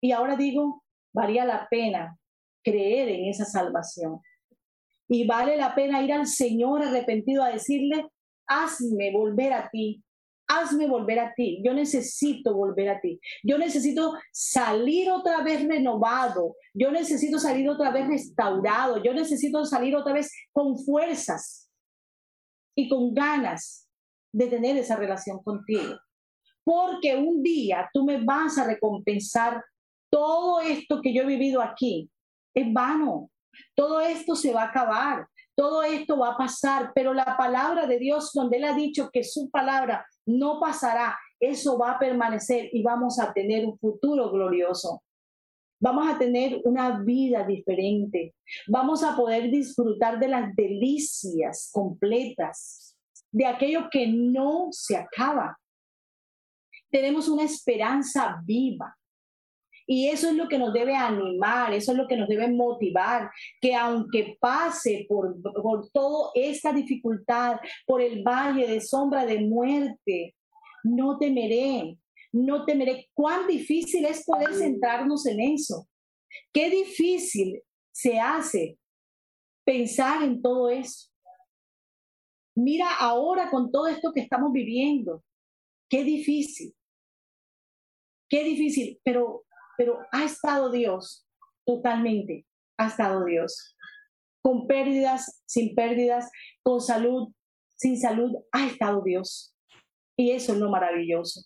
[0.00, 2.18] y ahora digo, valía la pena
[2.62, 4.20] creer en esa salvación.
[5.08, 8.06] Y vale la pena ir al Señor arrepentido a decirle,
[8.46, 10.02] hazme volver a ti,
[10.46, 16.56] hazme volver a ti, yo necesito volver a ti, yo necesito salir otra vez renovado,
[16.74, 21.70] yo necesito salir otra vez restaurado, yo necesito salir otra vez con fuerzas
[22.76, 23.83] y con ganas
[24.34, 25.94] de tener esa relación contigo
[26.64, 29.62] porque un día tú me vas a recompensar
[30.10, 32.10] todo esto que yo he vivido aquí.
[32.54, 33.30] Es vano,
[33.74, 37.98] todo esto se va a acabar, todo esto va a pasar, pero la palabra de
[37.98, 42.82] Dios, donde Él ha dicho que su palabra no pasará, eso va a permanecer y
[42.82, 45.02] vamos a tener un futuro glorioso.
[45.80, 48.34] Vamos a tener una vida diferente.
[48.68, 52.93] Vamos a poder disfrutar de las delicias completas,
[53.34, 55.58] de aquello que no se acaba
[56.88, 58.96] tenemos una esperanza viva.
[59.84, 63.32] Y eso es lo que nos debe animar, eso es lo que nos debe motivar,
[63.60, 70.36] que aunque pase por, por toda esta dificultad, por el valle de sombra de muerte,
[70.84, 71.98] no temeré,
[72.32, 73.08] no temeré.
[73.12, 75.88] Cuán difícil es poder centrarnos en eso.
[76.52, 77.60] Qué difícil
[77.92, 78.78] se hace
[79.64, 81.08] pensar en todo eso.
[82.54, 85.22] Mira ahora con todo esto que estamos viviendo,
[85.88, 86.74] qué difícil.
[88.28, 89.44] Qué difícil, pero,
[89.76, 91.26] pero ha estado Dios
[91.64, 92.46] totalmente,
[92.78, 93.76] ha estado Dios.
[94.42, 96.30] Con pérdidas, sin pérdidas,
[96.62, 97.32] con salud,
[97.76, 99.54] sin salud, ha estado Dios.
[100.16, 101.42] Y eso es lo maravilloso.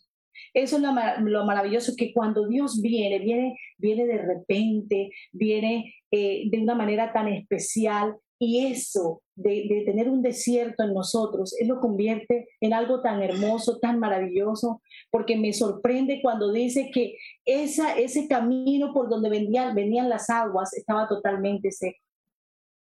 [0.55, 6.59] Eso es lo, maravilloso que cuando Dios viene, viene, viene de repente, viene eh, de
[6.61, 12.49] una manera tan especial y eso de, tener un desierto en nosotros, Él lo convierte
[12.61, 18.93] en algo tan hermoso, tan maravilloso, porque me sorprende cuando dice que esa, ese camino
[18.93, 21.99] por donde venían, venían las aguas estaba totalmente seco.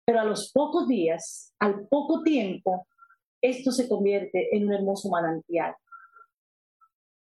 [0.06, 2.88] Pero a los pocos días, al poco tiempo,
[3.42, 5.76] esto se convierte en un hermoso manantial,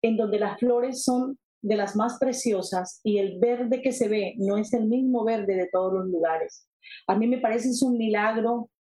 [0.02, 4.34] en donde las flores son de las más preciosas y el verde que se ve
[4.38, 6.68] no es el mismo verde de todos los lugares
[7.06, 8.70] a mí me parece es un milagro,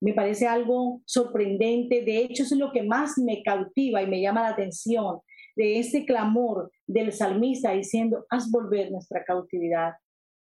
[0.00, 2.02] me parece algo sorprendente.
[2.04, 5.20] De hecho, es lo que más me cautiva y me llama la atención
[5.56, 9.94] de ese clamor del salmista diciendo, haz volver nuestra cautividad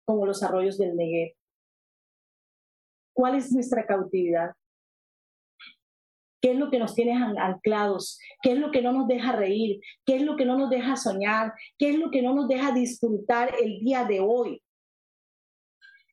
[0.06, 1.34] como los arroyos del Negev.
[3.14, 4.52] ¿Cuál es nuestra cautividad?
[6.44, 8.20] ¿Qué es lo que nos tiene anclados?
[8.42, 9.80] ¿Qué es lo que no nos deja reír?
[10.06, 11.54] ¿Qué es lo que no nos deja soñar?
[11.78, 14.62] ¿Qué es lo que no nos deja disfrutar el día de hoy?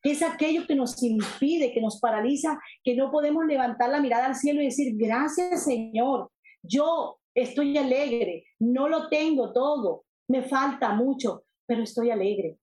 [0.03, 4.25] que es aquello que nos impide, que nos paraliza, que no podemos levantar la mirada
[4.25, 6.31] al cielo y decir, gracias Señor,
[6.63, 12.57] yo estoy alegre, no lo tengo todo, me falta mucho, pero estoy alegre,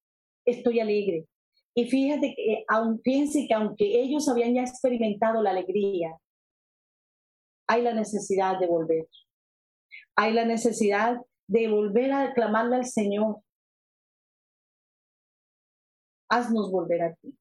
[0.44, 1.26] estoy alegre.
[1.76, 6.18] Y fíjate que, aun, fíjense que aunque ellos habían ya experimentado la alegría,
[7.68, 9.06] hay la necesidad de volver.
[10.16, 13.42] Hay la necesidad de volver a clamarle al Señor.
[16.30, 17.38] Haznos volver a ti.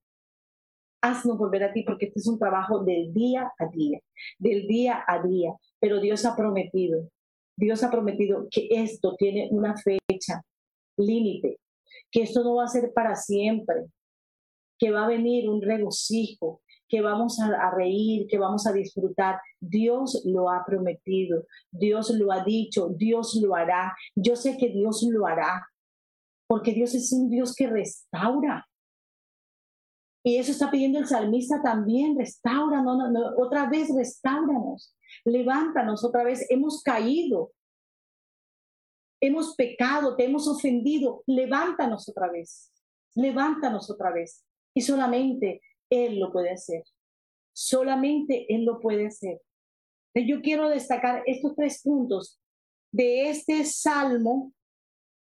[1.02, 4.00] Haznos volver a ti porque este es un trabajo del día a día,
[4.38, 5.54] del día a día.
[5.80, 7.10] Pero Dios ha prometido,
[7.56, 10.42] Dios ha prometido que esto tiene una fecha
[10.98, 11.60] límite,
[12.12, 13.86] que esto no va a ser para siempre,
[14.80, 19.40] que va a venir un regocijo, que vamos a, reír, que vamos a disfrutar.
[19.60, 23.96] Dios lo ha prometido, Dios lo ha dicho, Dios lo hará.
[24.16, 25.68] Yo sé que Dios lo hará,
[26.48, 28.66] porque Dios es un Dios que restaura.
[30.24, 32.84] Y eso está pidiendo el salmista también, restaura,
[33.38, 37.54] otra vez restauranos, levántanos otra vez, hemos caído,
[39.22, 42.74] hemos pecado, te hemos ofendido, levántanos otra vez,
[43.16, 44.44] levántanos otra vez.
[44.76, 46.84] Y solamente él lo puede hacer.
[47.54, 49.42] Solamente Él lo puede hacer.
[50.14, 52.40] Yo quiero destacar estos tres puntos
[52.92, 54.54] de este salmo.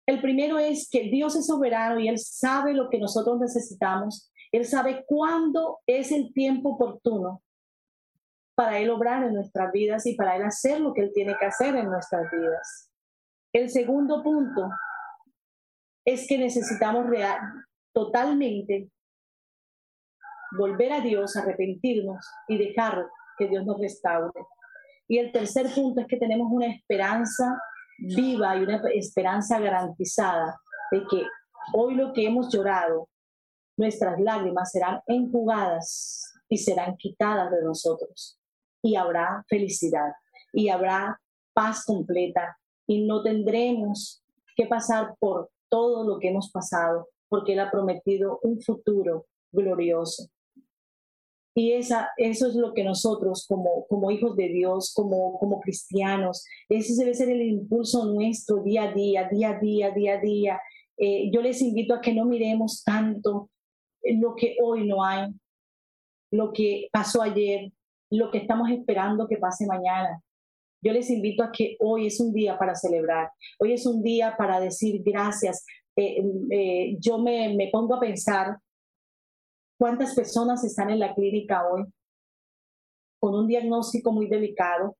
[0.07, 4.31] El primero es que Dios es soberano y Él sabe lo que nosotros necesitamos.
[4.53, 7.43] Él sabe cuándo es el tiempo oportuno
[8.55, 11.47] para Él obrar en nuestras vidas y para Él hacer lo que Él tiene que
[11.47, 12.91] hacer en nuestras vidas.
[13.55, 14.69] El segundo punto
[16.05, 17.41] es que necesitamos real,
[17.95, 18.91] totalmente
[20.57, 24.33] volver a Dios, arrepentirnos y dejar que Dios nos restaure.
[25.07, 27.61] Y el tercer punto es que tenemos una esperanza
[27.99, 31.23] viva y una esperanza garantizada de que
[31.75, 33.09] hoy lo que hemos llorado,
[33.77, 38.39] nuestras lágrimas serán enjugadas y serán quitadas de nosotros.
[38.83, 40.13] Y habrá felicidad
[40.53, 41.21] y habrá
[41.53, 44.23] paz completa y no tendremos
[44.57, 50.29] que pasar por todo lo que hemos pasado, porque Él ha prometido un futuro glorioso.
[51.59, 56.47] Y esa, eso es lo que nosotros como, como hijos de Dios, como, como cristianos,
[56.69, 60.61] ese debe ser el impulso nuestro día a día, día a día, día a día.
[60.97, 63.51] Eh, yo les invito a que no miremos tanto
[64.05, 65.33] lo que hoy no hay,
[66.31, 67.73] lo que pasó ayer,
[68.09, 70.23] lo que estamos esperando que pase mañana.
[70.81, 74.37] Yo les invito a que hoy es un día para celebrar, hoy es un día
[74.39, 75.67] para decir gracias.
[75.97, 78.59] Eh, eh, yo me, me pongo a pensar
[79.79, 81.85] ¿Cuántas personas están en la clínica hoy
[83.21, 84.97] con un diagnóstico muy delicado?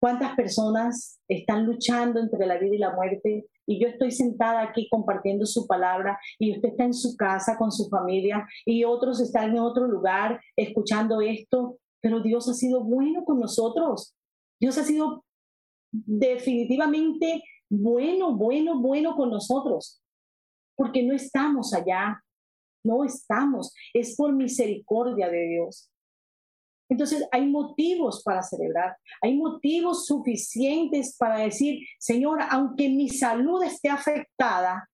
[0.00, 3.48] ¿Cuántas personas están luchando entre la vida y la muerte?
[3.66, 7.72] Y yo estoy sentada aquí compartiendo su palabra y usted está en su casa con
[7.72, 13.24] su familia y otros están en otro lugar escuchando esto, pero Dios ha sido bueno
[13.24, 14.14] con nosotros.
[14.60, 15.24] Dios ha sido
[15.90, 20.00] definitivamente bueno, bueno, bueno con nosotros,
[20.76, 22.22] porque no estamos allá,
[22.88, 25.90] no estamos, es por misericordia de Dios.
[26.90, 33.90] Entonces hay motivos para celebrar, hay motivos suficientes para decir, Señor, aunque mi salud esté
[33.90, 34.88] afectada,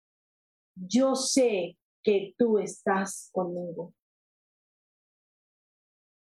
[0.75, 3.93] yo sé que tú estás conmigo.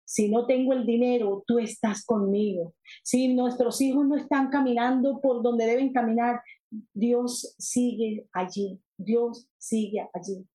[0.06, 2.74] Si no tengo el dinero, tú estás conmigo.
[3.04, 6.42] Si nuestros hijos no están caminando por donde deben caminar,
[6.96, 8.82] Dios sigue allí.
[8.98, 10.48] Dios sigue allí.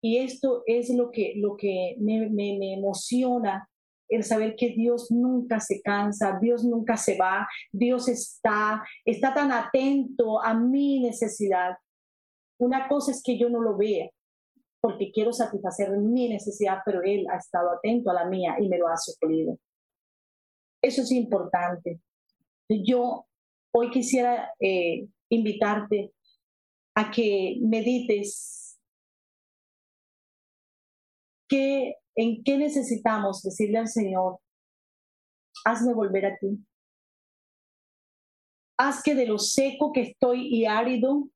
[0.00, 3.68] Y esto es lo que, lo que me, me, emociona,
[4.08, 9.52] el saber que Dios nunca se cansa, Dios nunca se va, Dios está, está tan
[9.52, 11.76] atento a mi necesidad.
[12.58, 14.08] Una cosa es que yo no lo vea,
[14.80, 18.78] porque quiero satisfacer mi necesidad, pero Él ha estado atento a la mía y me
[18.78, 19.58] lo ha suplido.
[20.80, 22.00] Eso es importante.
[22.68, 23.26] Yo
[23.72, 26.12] hoy quisiera eh, invitarte
[26.94, 28.67] a que medites
[31.48, 34.38] ¿Qué, ¿En qué necesitamos decirle al Señor,
[35.64, 36.58] hazme volver a ti?
[38.76, 41.28] Haz que de lo seco que estoy y árido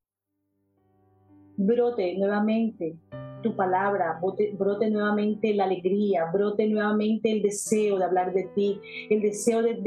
[1.57, 2.97] brote nuevamente
[3.43, 4.21] tu palabra,
[4.57, 9.81] brote, nuevamente la alegría, brote nuevamente el deseo de hablar de ti, el deseo de,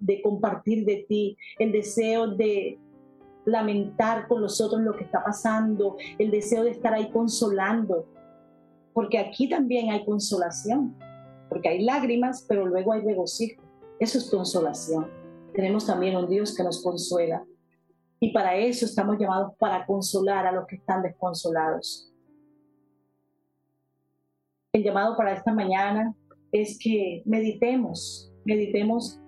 [0.00, 2.78] de, compartir de ti, el deseo de
[3.44, 8.06] lamentar con los otros lo que está pasando, el deseo de estar ahí consolando,
[8.94, 10.96] porque aquí también hay consolación,
[11.48, 13.62] porque hay lágrimas, pero luego hay regocijo.
[13.98, 15.10] Eso es consolación.
[15.52, 17.44] Tenemos también un Dios que nos consuela.
[18.20, 22.10] Y para eso estamos llamados para consolar a los que están desconsolados.
[24.72, 26.14] El llamado para esta mañana
[26.50, 29.20] es que meditemos, meditemos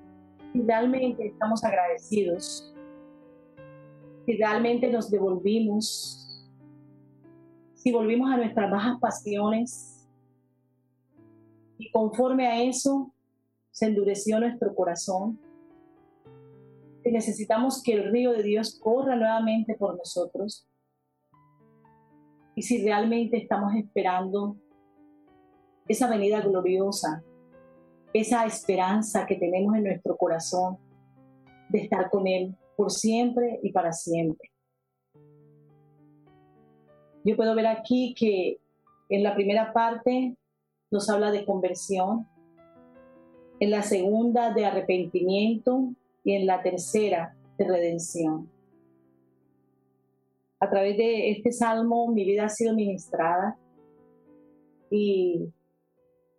[0.53, 2.73] si realmente estamos agradecidos,
[4.25, 6.26] si realmente nos devolvimos,
[7.87, 10.05] si volvimos a nuestras bajas pasiones
[11.78, 13.12] y conforme a eso
[13.70, 15.39] se endureció nuestro corazón.
[17.05, 20.66] Si necesitamos que el río de Dios corra nuevamente por nosotros
[22.57, 24.57] y si realmente estamos esperando
[25.87, 27.22] esa venida gloriosa,
[28.12, 30.76] esa esperanza que tenemos en nuestro corazón
[31.68, 34.56] de estar con Él por siempre y para siempre.
[37.27, 38.61] Yo puedo ver aquí que
[39.09, 40.37] en la primera parte
[40.93, 42.24] nos habla de conversión,
[43.59, 48.49] en la segunda de arrepentimiento y en la tercera de redención.
[50.61, 53.59] A través de este salmo mi vida ha sido ministrada
[54.89, 55.49] y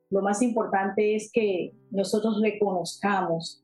[0.09, 3.61] lo más importante es que nosotros reconozcamos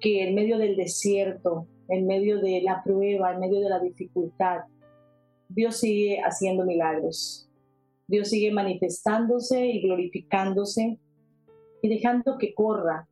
[0.00, 4.60] que en medio del desierto, en medio de la prueba, en medio de la dificultad,
[5.48, 7.48] Dios sigue haciendo milagros.
[8.06, 10.98] Dios sigue manifestándose y glorificándose
[11.82, 13.08] y dejando que corra,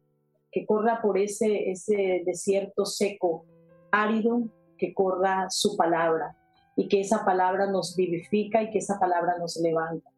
[0.51, 3.45] que corra por ese, ese desierto seco,
[3.91, 6.37] árido, que corra su palabra
[6.77, 10.11] y que esa palabra nos vivifica y que esa palabra nos levanta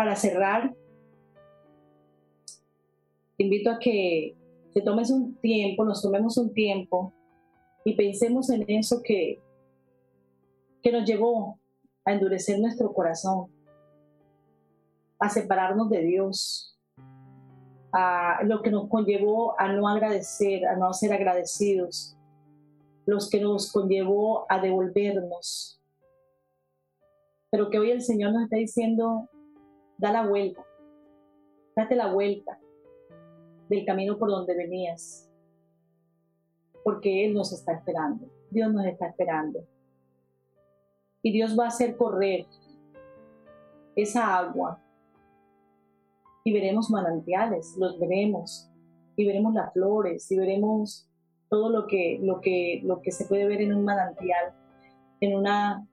[0.00, 0.74] para cerrar,
[3.36, 4.34] te invito a que
[4.72, 7.12] te tomes un tiempo, nos tomemos un tiempo
[7.84, 9.42] y pensemos en eso que,
[10.82, 11.58] que nos llevó
[12.04, 13.50] a endurecer nuestro corazón,
[15.18, 16.78] a separarnos de Dios,
[17.92, 22.16] a lo que nos conllevó a no agradecer, a no ser agradecidos,
[23.06, 25.80] los que nos conllevó a devolvernos.
[27.50, 29.28] Pero que hoy el Señor nos está diciendo,
[29.98, 30.64] da la vuelta,
[31.76, 32.58] date la vuelta
[33.68, 35.28] del camino por donde venías,
[36.84, 39.66] porque Él nos está esperando, Dios nos está esperando.
[41.22, 42.46] Y Dios va a hacer correr
[43.94, 44.80] esa agua
[46.44, 48.68] y veremos manantiales, los veremos,
[49.16, 51.06] y veremos las flores, y veremos
[51.48, 54.54] todo lo que, lo que, lo que se puede ver en un manantial,
[55.20, 55.86] en una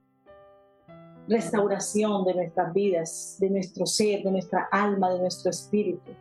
[1.28, 6.12] restauración de nuestras vidas, de nuestro ser, de nuestra alma, de nuestro espíritu,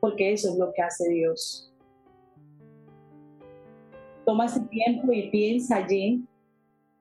[0.00, 1.72] porque eso es lo que hace Dios.
[4.24, 6.24] Toma ese tiempo y piensa allí,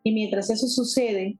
[0.05, 1.39] y mientras eso sucede,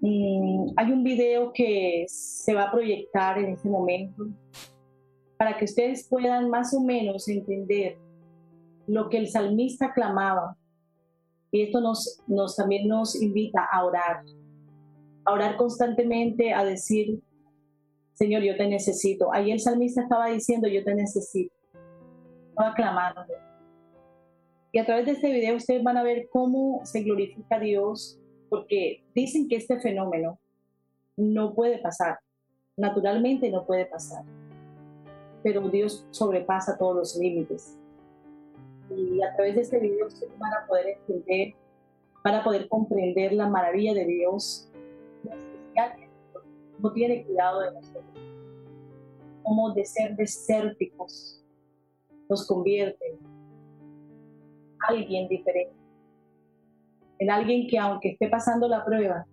[0.00, 4.28] mm, hay un video que se va a proyectar en este momento
[5.36, 7.98] para que ustedes puedan más o menos entender
[8.86, 10.56] lo que el salmista clamaba
[11.50, 14.24] y esto nos, nos, también nos invita a orar,
[15.26, 17.20] a orar constantemente, a decir,
[18.14, 19.34] Señor, yo te necesito.
[19.34, 21.54] Ahí el salmista estaba diciendo, yo te necesito.
[22.48, 23.20] Estaba clamando.
[24.70, 28.20] Y a través de este video ustedes van a ver cómo se glorifica a Dios,
[28.50, 30.38] porque dicen que este fenómeno
[31.16, 32.18] no puede pasar,
[32.76, 34.24] naturalmente no puede pasar,
[35.42, 37.78] pero Dios sobrepasa todos los límites.
[38.94, 41.54] Y a través de este video ustedes van a poder entender,
[42.22, 44.70] van a poder comprender la maravilla de Dios,
[46.78, 48.04] no tiene cuidado de nosotros,
[49.42, 51.42] como de ser desérticos
[52.28, 53.18] nos convierte
[54.88, 55.74] alguien diferente,
[57.18, 59.26] en alguien que aunque esté pasando la prueba,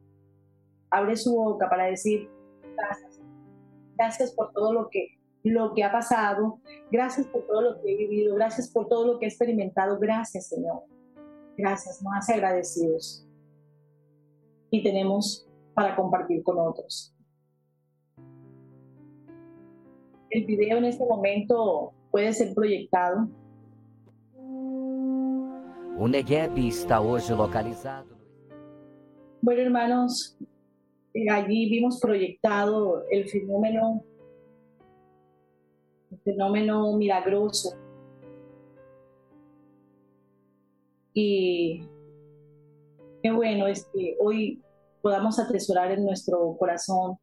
[0.89, 2.29] abre su boca para decir
[2.75, 3.21] gracias,
[3.95, 5.07] gracias por todo lo que
[5.43, 9.19] lo que ha pasado, gracias por todo lo que he vivido, gracias por todo lo
[9.19, 10.83] que he experimentado, gracias Señor,
[11.55, 13.27] gracias, nos hace agradecidos
[14.71, 17.13] y tenemos para compartir con otros.
[20.29, 23.29] El video en este momento puede ser proyectado.
[25.97, 28.15] O Negev está hoy localizado.
[29.41, 30.37] Bueno, hermanos,
[31.13, 34.03] eh, allí vimos proyectado el fenómeno
[36.23, 37.77] fenómeno milagroso.
[41.13, 41.87] Y
[43.23, 44.61] qué bueno es que hoy
[45.01, 47.17] podamos atesorar en nuestro corazón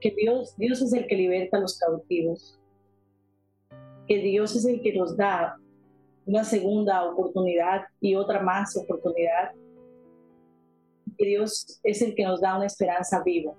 [0.00, 2.58] que Dios, Dios es el que liberta a los cautivos,
[4.06, 5.56] que Dios es el que nos da
[6.28, 9.52] una segunda oportunidad y otra más oportunidad,
[11.16, 13.54] que Dios es el que nos da una esperanza viva.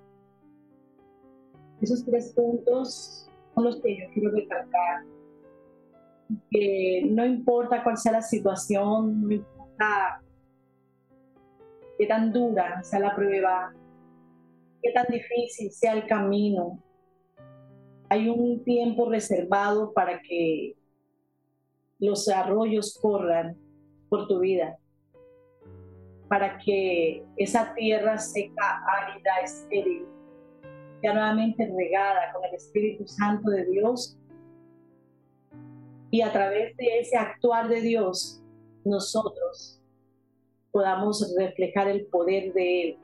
[1.82, 3.30] Esos tres puntos
[3.64, 5.04] los que yo quiero recalcar.
[6.52, 10.22] Que no importa cuál sea la situación, no importa
[11.98, 13.74] qué tan dura sea la prueba,
[14.82, 16.80] qué tan difícil sea el camino.
[18.10, 20.76] Hay un tiempo reservado para que
[22.00, 23.58] los arroyos corran
[24.10, 24.78] por tu vida,
[26.28, 30.06] para que esa tierra seca, árida, estéril,
[31.04, 34.18] ya nuevamente regada con el Espíritu Santo de Dios.
[36.12, 38.42] Y a través de ese actuar de Dios,
[38.84, 39.82] nosotros
[40.72, 42.98] podamos reflejar el poder de Él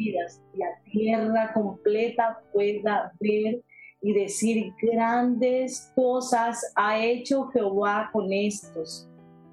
[0.00, 3.62] y la tierra completa pueda ver
[4.02, 9.08] y decir grandes cosas ha hecho Jehová con estos.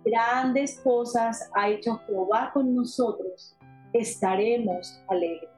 [0.05, 3.57] Grandes cosas ha hecho Jehová con nosotros.
[3.91, 5.49] Estaremos alegres.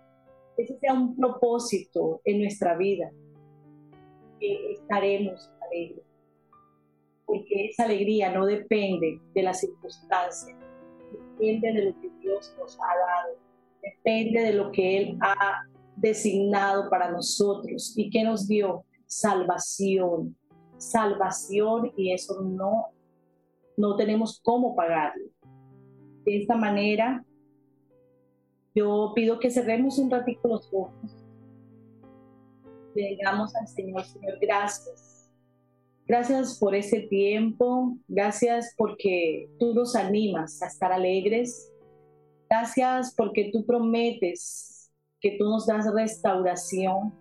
[0.58, 3.12] Ese sea un propósito en nuestra vida.
[4.40, 6.04] Estaremos alegres.
[7.26, 10.58] Porque esa alegría no depende de las circunstancias.
[11.38, 13.36] Depende de lo que Dios nos ha dado.
[13.84, 15.62] Depende de lo que Él ha
[16.00, 20.36] designado para nosotros y que nos dio salvación,
[20.78, 22.88] salvación y eso no,
[23.76, 25.26] no tenemos cómo pagarlo.
[26.26, 27.24] De esta manera,
[28.76, 31.26] yo pido que cerremos un ratito los ojos.
[32.96, 35.32] Le digamos al Señor, Señor, gracias.
[36.06, 41.72] Gracias por ese tiempo, gracias porque tú nos animas a estar alegres.
[42.50, 44.79] Gracias porque tú prometes
[45.20, 47.14] que tú nos das restauración.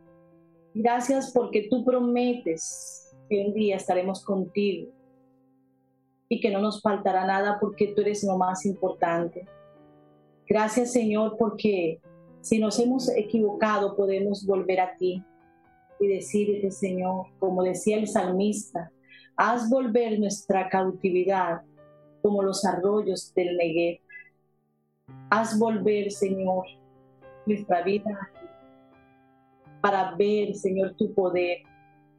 [0.74, 4.90] Gracias porque tú prometes que un día estaremos contigo
[6.28, 9.46] y que no nos faltará nada porque tú eres lo más importante.
[10.46, 12.00] Gracias Señor porque
[12.40, 15.22] si nos hemos equivocado podemos volver a ti
[16.00, 18.92] y decirte Señor, como decía el salmista,
[19.36, 21.62] haz volver nuestra cautividad
[22.22, 24.00] como los arroyos del Negev.
[25.30, 26.64] Haz volver Señor
[27.48, 28.30] nuestra vida
[29.80, 31.58] para ver, Señor, tu poder,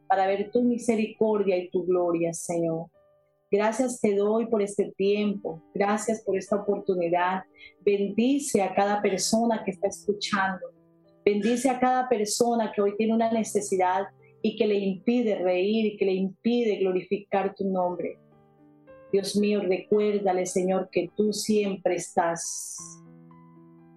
[0.08, 2.86] para ver tu misericordia y tu gloria, Señor.
[3.50, 7.42] Gracias te doy por este tiempo, gracias por esta oportunidad.
[7.84, 10.66] Bendice a cada persona que está escuchando.
[11.24, 14.04] Bendice a cada persona que hoy tiene una necesidad
[14.40, 18.18] y que le impide reír y que le impide glorificar tu nombre.
[19.12, 23.02] Dios mío, recuérdale, Señor, que tú siempre estás